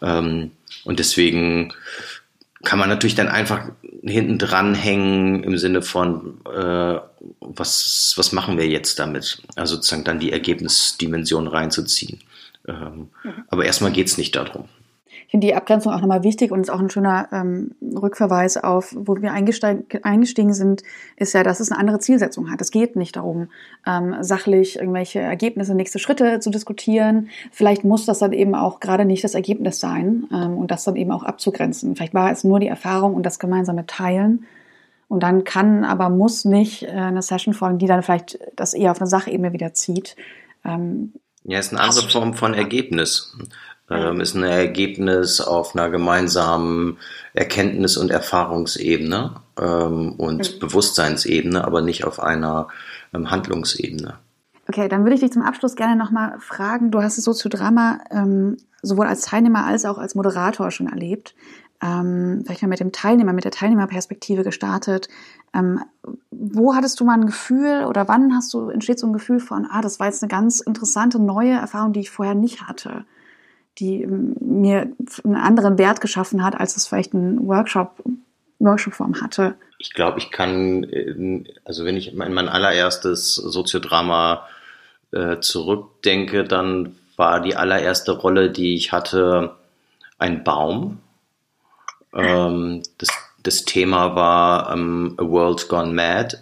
Okay. 0.00 0.50
und 0.84 0.98
deswegen 0.98 1.74
kann 2.62 2.78
man 2.78 2.88
natürlich 2.88 3.14
dann 3.14 3.28
einfach 3.28 3.70
hinten 4.02 4.38
dran 4.38 4.74
hängen 4.74 5.42
im 5.44 5.58
Sinne 5.58 5.82
von, 5.82 6.40
äh, 6.46 6.98
was, 7.40 8.14
was 8.16 8.32
machen 8.32 8.58
wir 8.58 8.68
jetzt 8.68 8.98
damit? 8.98 9.42
Also 9.56 9.76
sozusagen 9.76 10.04
dann 10.04 10.20
die 10.20 10.32
Ergebnisdimension 10.32 11.48
reinzuziehen. 11.48 12.20
Ähm, 12.66 13.08
mhm. 13.22 13.44
Aber 13.48 13.64
erstmal 13.64 13.92
geht 13.92 14.06
es 14.06 14.18
nicht 14.18 14.36
darum. 14.36 14.68
Ich 15.32 15.34
finde 15.34 15.46
die 15.46 15.54
Abgrenzung 15.54 15.94
auch 15.94 16.00
nochmal 16.02 16.24
wichtig 16.24 16.52
und 16.52 16.60
ist 16.60 16.68
auch 16.68 16.78
ein 16.78 16.90
schöner 16.90 17.26
ähm, 17.32 17.70
Rückverweis 17.80 18.58
auf, 18.58 18.94
wo 18.94 19.16
wir 19.16 19.32
eingestiegen 19.32 20.52
sind, 20.52 20.82
ist 21.16 21.32
ja, 21.32 21.42
dass 21.42 21.58
es 21.58 21.72
eine 21.72 21.80
andere 21.80 22.00
Zielsetzung 22.00 22.50
hat. 22.50 22.60
Es 22.60 22.70
geht 22.70 22.96
nicht 22.96 23.16
darum, 23.16 23.48
ähm, 23.86 24.16
sachlich 24.20 24.76
irgendwelche 24.78 25.20
Ergebnisse, 25.20 25.74
nächste 25.74 25.98
Schritte 25.98 26.40
zu 26.40 26.50
diskutieren. 26.50 27.30
Vielleicht 27.50 27.82
muss 27.82 28.04
das 28.04 28.18
dann 28.18 28.34
eben 28.34 28.54
auch 28.54 28.78
gerade 28.78 29.06
nicht 29.06 29.24
das 29.24 29.34
Ergebnis 29.34 29.80
sein 29.80 30.24
ähm, 30.30 30.58
und 30.58 30.70
das 30.70 30.84
dann 30.84 30.96
eben 30.96 31.10
auch 31.10 31.22
abzugrenzen. 31.22 31.96
Vielleicht 31.96 32.12
war 32.12 32.30
es 32.30 32.44
nur 32.44 32.60
die 32.60 32.68
Erfahrung 32.68 33.14
und 33.14 33.24
das 33.24 33.38
gemeinsame 33.38 33.86
Teilen 33.86 34.44
Und 35.08 35.22
dann 35.22 35.44
kann, 35.44 35.84
aber 35.84 36.10
muss 36.10 36.44
nicht 36.44 36.82
äh, 36.82 36.90
eine 36.90 37.22
Session 37.22 37.54
folgen, 37.54 37.78
die 37.78 37.86
dann 37.86 38.02
vielleicht 38.02 38.38
das 38.54 38.74
eher 38.74 38.90
auf 38.90 39.00
eine 39.00 39.08
Sachebene 39.08 39.54
wieder 39.54 39.72
zieht. 39.72 40.14
Ähm, 40.62 41.14
ja, 41.44 41.58
ist 41.58 41.72
eine 41.72 41.80
andere 41.80 42.08
Form 42.08 42.34
von 42.34 42.54
Ergebnis. 42.54 43.34
Ähm, 43.94 44.20
ist 44.20 44.34
ein 44.34 44.44
Ergebnis 44.44 45.40
auf 45.40 45.74
einer 45.74 45.90
gemeinsamen 45.90 46.98
Erkenntnis- 47.34 47.96
und 47.96 48.10
Erfahrungsebene 48.10 49.40
ähm, 49.60 50.12
und 50.12 50.54
mhm. 50.54 50.58
Bewusstseinsebene, 50.58 51.64
aber 51.64 51.82
nicht 51.82 52.04
auf 52.04 52.20
einer 52.20 52.68
ähm, 53.14 53.30
Handlungsebene. 53.30 54.18
Okay, 54.68 54.88
dann 54.88 55.02
würde 55.02 55.14
ich 55.14 55.20
dich 55.20 55.32
zum 55.32 55.42
Abschluss 55.42 55.76
gerne 55.76 55.96
nochmal 55.96 56.38
fragen. 56.38 56.90
Du 56.90 57.02
hast 57.02 57.18
das 57.18 57.24
Soziodrama 57.24 57.98
ähm, 58.10 58.56
sowohl 58.82 59.06
als 59.06 59.22
Teilnehmer 59.22 59.64
als 59.64 59.84
auch 59.84 59.98
als 59.98 60.14
Moderator 60.14 60.70
schon 60.70 60.88
erlebt. 60.88 61.34
Ähm, 61.82 62.42
vielleicht 62.44 62.62
mal 62.62 62.68
mit 62.68 62.80
dem 62.80 62.92
Teilnehmer, 62.92 63.32
mit 63.32 63.44
der 63.44 63.50
Teilnehmerperspektive 63.50 64.44
gestartet. 64.44 65.08
Ähm, 65.52 65.80
wo 66.30 66.74
hattest 66.74 67.00
du 67.00 67.04
mal 67.04 67.14
ein 67.14 67.26
Gefühl 67.26 67.86
oder 67.88 68.06
wann 68.08 68.34
hast 68.34 68.54
du, 68.54 68.68
entsteht 68.68 69.00
so 69.00 69.06
ein 69.06 69.12
Gefühl 69.12 69.40
von, 69.40 69.66
ah, 69.68 69.80
das 69.80 69.98
war 69.98 70.06
jetzt 70.06 70.22
eine 70.22 70.30
ganz 70.30 70.60
interessante 70.60 71.18
neue 71.18 71.52
Erfahrung, 71.52 71.92
die 71.92 72.00
ich 72.00 72.10
vorher 72.10 72.34
nicht 72.34 72.66
hatte, 72.66 73.04
die 73.78 74.02
ähm, 74.02 74.36
mir 74.40 74.92
einen 75.24 75.36
anderen 75.36 75.78
Wert 75.78 76.00
geschaffen 76.00 76.44
hat, 76.44 76.58
als 76.58 76.76
es 76.76 76.86
vielleicht 76.86 77.14
ein 77.14 77.46
Workshop, 77.46 78.02
Workshopform 78.58 79.20
hatte? 79.20 79.54
Ich 79.78 79.94
glaube, 79.94 80.18
ich 80.18 80.30
kann, 80.30 80.84
ähm, 80.90 81.46
also 81.64 81.84
wenn 81.84 81.96
ich 81.96 82.12
in 82.12 82.18
mein 82.18 82.48
allererstes 82.48 83.34
Soziodrama 83.34 84.46
äh, 85.12 85.40
zurückdenke, 85.40 86.44
dann 86.44 86.96
war 87.16 87.40
die 87.40 87.56
allererste 87.56 88.12
Rolle, 88.12 88.50
die 88.50 88.74
ich 88.74 88.92
hatte, 88.92 89.56
ein 90.18 90.44
Baum. 90.44 91.00
Ähm, 92.14 92.82
das, 92.98 93.08
das 93.42 93.64
Thema 93.64 94.14
war 94.14 94.72
ähm, 94.72 95.14
A 95.18 95.24
World 95.24 95.68
Gone 95.68 95.92
Mad 95.92 96.38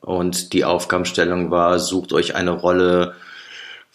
und 0.00 0.52
die 0.52 0.64
Aufgabenstellung 0.64 1.50
war, 1.50 1.78
sucht 1.78 2.12
euch 2.12 2.34
eine 2.34 2.50
Rolle 2.50 3.14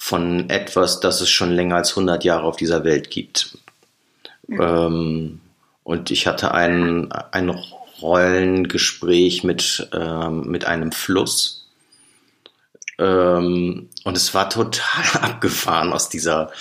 von 0.04 0.50
etwas, 0.50 1.00
das 1.00 1.22
es 1.22 1.30
schon 1.30 1.52
länger 1.52 1.78
als 1.78 1.92
100 1.92 2.26
Jahre 2.26 2.44
auf 2.44 2.58
dieser 2.58 2.84
Welt 2.84 3.10
gibt. 3.10 3.58
Ähm, 4.50 5.39
und 5.84 6.12
ich 6.12 6.28
hatte 6.28 6.54
ein, 6.54 7.10
ein 7.32 7.50
Rollengespräch 8.02 9.46
mit, 9.46 9.88
ähm, 9.94 10.42
mit 10.48 10.66
einem 10.66 10.92
Fluss 10.92 11.70
ähm, 13.00 13.89
und 14.04 14.18
es 14.18 14.34
war 14.34 14.50
total 14.50 15.22
abgefahren, 15.22 15.94
aus 15.94 16.10
dieser 16.10 16.52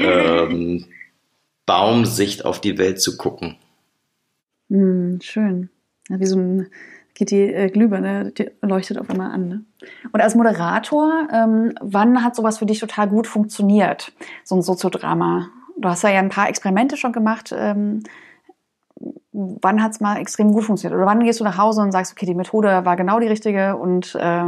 ähm, 0.00 0.86
Baumsicht 1.66 2.46
auf 2.46 2.58
die 2.58 2.78
Welt 2.78 3.02
zu 3.02 3.18
gucken. 3.18 3.56
Mm, 4.68 5.18
schön. 5.20 5.68
Ja, 6.08 6.18
wie 6.18 6.26
so 6.26 6.38
ein 6.38 6.70
geht 7.18 7.32
die 7.32 7.52
äh, 7.52 7.68
Glühbirne, 7.68 8.30
die 8.30 8.50
leuchtet 8.62 8.96
auf 8.96 9.10
einmal 9.10 9.32
an. 9.32 9.48
Ne? 9.48 9.64
Und 10.12 10.20
als 10.20 10.36
Moderator, 10.36 11.26
ähm, 11.32 11.74
wann 11.80 12.22
hat 12.22 12.36
sowas 12.36 12.58
für 12.58 12.66
dich 12.66 12.78
total 12.78 13.08
gut 13.08 13.26
funktioniert? 13.26 14.12
So 14.44 14.54
ein 14.54 14.62
Soziodrama. 14.62 15.48
Du 15.76 15.88
hast 15.88 16.04
ja, 16.04 16.10
ein 16.10 16.28
paar 16.28 16.48
Experimente 16.48 16.96
schon 16.96 17.12
gemacht. 17.12 17.52
Ähm, 17.56 18.04
wann 19.32 19.82
hat 19.82 19.92
es 19.92 20.00
mal 20.00 20.18
extrem 20.18 20.52
gut 20.52 20.64
funktioniert? 20.64 20.96
Oder 20.96 21.06
wann 21.06 21.24
gehst 21.24 21.40
du 21.40 21.44
nach 21.44 21.58
Hause 21.58 21.80
und 21.80 21.90
sagst, 21.90 22.12
okay, 22.12 22.24
die 22.24 22.34
Methode 22.34 22.84
war 22.84 22.94
genau 22.94 23.18
die 23.18 23.26
richtige 23.26 23.76
und 23.76 24.14
äh, 24.14 24.44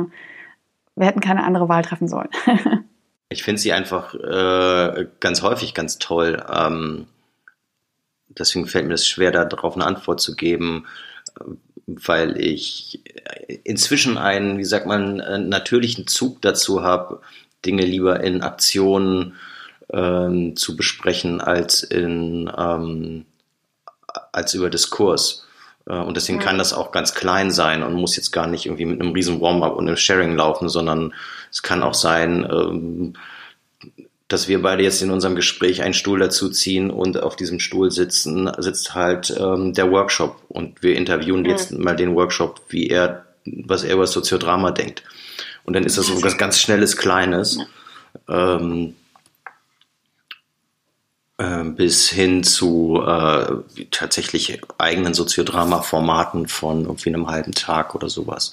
wir 0.94 1.06
hätten 1.06 1.20
keine 1.20 1.42
andere 1.42 1.68
Wahl 1.68 1.83
treffen 1.83 2.06
sollen. 2.06 2.28
ich 3.28 3.42
finde 3.42 3.61
sie 3.61 3.72
einfach 3.72 4.14
äh, 4.14 5.06
ganz 5.18 5.42
häufig 5.42 5.74
ganz 5.74 5.98
toll. 5.98 6.44
Ähm, 6.48 7.06
deswegen 8.28 8.66
fällt 8.66 8.85
mir 8.85 8.92
das 8.92 9.09
schwer, 9.09 9.33
darauf 9.33 9.74
eine 9.74 9.87
Antwort 9.87 10.20
zu 10.20 10.37
geben, 10.37 10.87
weil 12.07 12.40
ich 12.40 13.00
inzwischen 13.64 14.18
einen, 14.18 14.59
wie 14.59 14.64
sagt 14.64 14.87
man, 14.87 15.48
natürlichen 15.48 16.07
Zug 16.07 16.42
dazu 16.42 16.83
habe, 16.83 17.20
Dinge 17.64 17.85
lieber 17.85 18.20
in 18.20 18.42
Aktionen 18.42 19.35
ähm, 19.92 20.57
zu 20.57 20.76
besprechen 20.76 21.40
als 21.40 21.83
in 21.83 22.50
ähm, 22.57 23.26
als 24.33 24.55
über 24.55 24.70
Diskurs. 24.70 25.46
Äh, 25.87 25.94
und 25.94 26.16
deswegen 26.16 26.38
ja. 26.38 26.44
kann 26.44 26.59
das 26.59 26.72
auch 26.72 26.92
ganz 26.92 27.14
klein 27.14 27.50
sein 27.50 27.83
und 27.83 27.94
muss 27.94 28.16
jetzt 28.16 28.33
gar 28.33 28.46
nicht 28.46 28.66
irgendwie 28.66 28.87
mit 28.87 29.00
einem 29.00 29.12
riesen 29.12 29.40
Warm-up 29.40 29.76
und 29.76 29.87
einem 29.87 29.96
Sharing 29.96 30.37
laufen, 30.37 30.68
sondern 30.68 31.14
es 31.50 31.62
kann 31.62 31.83
auch 31.83 31.94
sein, 31.94 32.46
ähm, 32.50 33.14
dass 34.30 34.46
wir 34.46 34.62
beide 34.62 34.84
jetzt 34.84 35.02
in 35.02 35.10
unserem 35.10 35.34
Gespräch 35.34 35.82
einen 35.82 35.92
Stuhl 35.92 36.20
dazu 36.20 36.50
ziehen 36.50 36.90
und 36.90 37.20
auf 37.20 37.34
diesem 37.34 37.58
Stuhl 37.58 37.90
sitzen, 37.90 38.48
sitzt 38.58 38.94
halt 38.94 39.34
ähm, 39.36 39.74
der 39.74 39.90
Workshop 39.90 40.40
und 40.48 40.84
wir 40.84 40.94
interviewen 40.94 41.44
ja. 41.44 41.50
jetzt 41.50 41.72
mal 41.72 41.96
den 41.96 42.14
Workshop, 42.14 42.60
wie 42.68 42.86
er, 42.86 43.26
was 43.44 43.82
er 43.82 43.94
über 43.94 44.06
Soziodrama 44.06 44.70
denkt. 44.70 45.02
Und 45.64 45.74
dann 45.74 45.82
ist 45.82 45.98
das 45.98 46.06
so 46.06 46.22
was 46.22 46.38
ganz 46.38 46.60
Schnelles, 46.60 46.96
Kleines. 46.96 47.58
Ähm, 48.28 48.94
ähm, 51.40 51.74
bis 51.74 52.08
hin 52.08 52.44
zu 52.44 53.02
äh, 53.04 53.84
tatsächlich 53.90 54.60
eigenen 54.78 55.12
Soziodrama-Formaten 55.12 56.46
von 56.46 56.82
irgendwie 56.82 57.08
einem 57.08 57.26
halben 57.26 57.52
Tag 57.52 57.96
oder 57.96 58.08
sowas. 58.08 58.52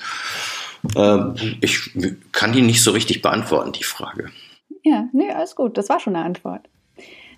Ähm, 0.95 1.35
ich 1.61 1.91
kann 2.31 2.53
die 2.53 2.61
nicht 2.63 2.81
so 2.81 2.91
richtig 2.91 3.21
beantworten, 3.21 3.73
die 3.73 3.83
Frage. 3.83 4.31
Ja, 4.87 5.09
nee, 5.11 5.29
alles 5.29 5.55
gut. 5.55 5.77
Das 5.77 5.89
war 5.89 5.99
schon 5.99 6.15
eine 6.15 6.23
Antwort. 6.23 6.69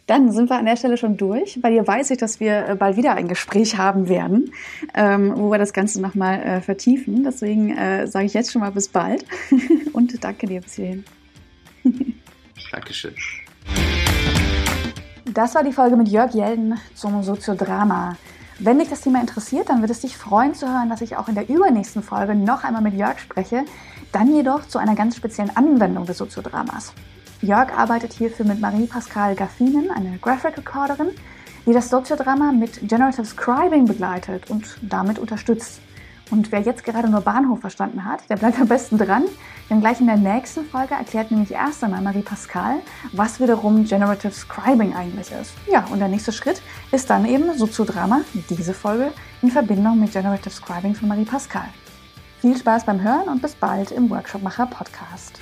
Dann 0.06 0.32
sind 0.32 0.52
wir 0.52 0.58
an 0.58 0.66
der 0.66 0.76
Stelle 0.76 0.98
schon 0.98 1.18
durch. 1.18 1.60
Bei 1.62 1.72
dir 1.72 1.88
weiß 1.88 2.12
ich, 2.12 2.20
dass 2.20 2.40
wir 2.40 2.68
äh, 2.68 2.76
bald 2.76 2.96
wieder 2.96 3.16
ein 3.16 3.28
Gespräch 3.28 3.78
haben 3.78 4.08
werden, 4.08 4.54
ähm, 4.94 5.34
wo 5.36 5.52
wir 5.52 5.58
das 5.58 5.74
Ganze 5.74 6.00
nochmal 6.00 6.42
äh, 6.42 6.62
vertiefen. 6.62 7.24
Deswegen 7.24 7.76
äh, 7.76 8.06
sage 8.08 8.26
ich 8.26 8.36
jetzt 8.36 8.52
schon 8.52 8.62
mal 8.62 8.72
bis 8.72 8.88
bald 8.88 9.26
und 9.94 10.24
danke 10.24 10.46
dir 10.46 10.62
bis 10.62 10.76
hierhin. 10.76 11.04
Dankeschön. 12.72 13.16
Das 15.34 15.56
war 15.56 15.64
die 15.64 15.74
Folge 15.74 15.96
mit 15.96 16.08
Jörg 16.08 16.34
Jelden 16.36 16.80
zum 16.94 17.24
Soziodrama. 17.24 18.16
Wenn 18.60 18.78
dich 18.78 18.90
das 18.90 19.02
Thema 19.02 19.22
interessiert, 19.22 19.70
dann 19.70 19.80
würde 19.80 19.94
es 19.94 20.02
dich 20.02 20.18
freuen 20.18 20.54
zu 20.54 20.68
hören, 20.68 20.90
dass 20.90 21.02
ich 21.02 21.18
auch 21.18 21.30
in 21.30 21.36
der 21.36 21.50
übernächsten 21.50 22.04
Folge 22.04 22.36
noch 22.36 22.64
einmal 22.64 22.84
mit 22.84 22.94
Jörg 22.94 23.18
spreche, 23.20 23.64
dann 24.12 24.36
jedoch 24.36 24.68
zu 24.68 24.78
einer 24.78 24.96
ganz 24.96 25.16
speziellen 25.16 25.56
Anwendung 25.56 26.06
des 26.06 26.18
Soziodramas. 26.18 26.94
Jörg 27.42 27.72
arbeitet 27.72 28.14
hierfür 28.14 28.46
mit 28.46 28.60
Marie-Pascale 28.60 29.34
Gaffinen, 29.34 29.92
eine 29.92 30.18
Graphic 30.18 30.58
Recorderin, 30.58 31.12
die 31.66 31.72
das 31.72 31.90
Soziodrama 31.90 32.52
mit 32.52 32.88
Generative 32.88 33.26
Scribing 33.26 33.86
begleitet 33.86 34.50
und 34.50 34.78
damit 34.82 35.20
unterstützt. 35.20 35.80
Und 36.32 36.52
wer 36.52 36.60
jetzt 36.60 36.84
gerade 36.84 37.10
nur 37.10 37.22
Bahnhof 37.22 37.62
verstanden 37.62 38.04
hat, 38.04 38.30
der 38.30 38.36
bleibt 38.36 38.60
am 38.60 38.68
besten 38.68 38.98
dran, 38.98 39.24
denn 39.70 39.80
gleich 39.80 40.02
in 40.02 40.08
der 40.08 40.18
nächsten 40.18 40.66
Folge 40.66 40.96
erklärt 40.96 41.32
nämlich 41.32 41.52
erst 41.52 41.82
einmal 41.84 42.02
Marie 42.02 42.22
Pascal, 42.22 42.82
was 43.14 43.40
wiederum 43.40 43.86
Generative 43.86 44.34
Scribing 44.34 44.94
eigentlich 44.94 45.32
ist. 45.32 45.54
Ja, 45.72 45.86
und 45.90 46.00
der 46.00 46.10
nächste 46.10 46.34
Schritt 46.34 46.62
ist 46.92 47.10
dann 47.10 47.26
eben 47.26 47.58
Soziodrama, 47.58 48.22
diese 48.50 48.74
Folge, 48.74 49.14
in 49.42 49.50
Verbindung 49.50 49.98
mit 49.98 50.12
Generative 50.12 50.52
Scribing 50.52 50.94
von 50.94 51.08
Marie 51.08 51.26
Pascal. 51.26 51.70
Viel 52.42 52.58
Spaß 52.58 52.86
beim 52.86 53.02
Hören 53.02 53.30
und 53.30 53.42
bis 53.42 53.56
bald 53.56 53.92
im 53.92 54.10
Workshopmacher 54.10 54.66
Podcast. 54.66 55.40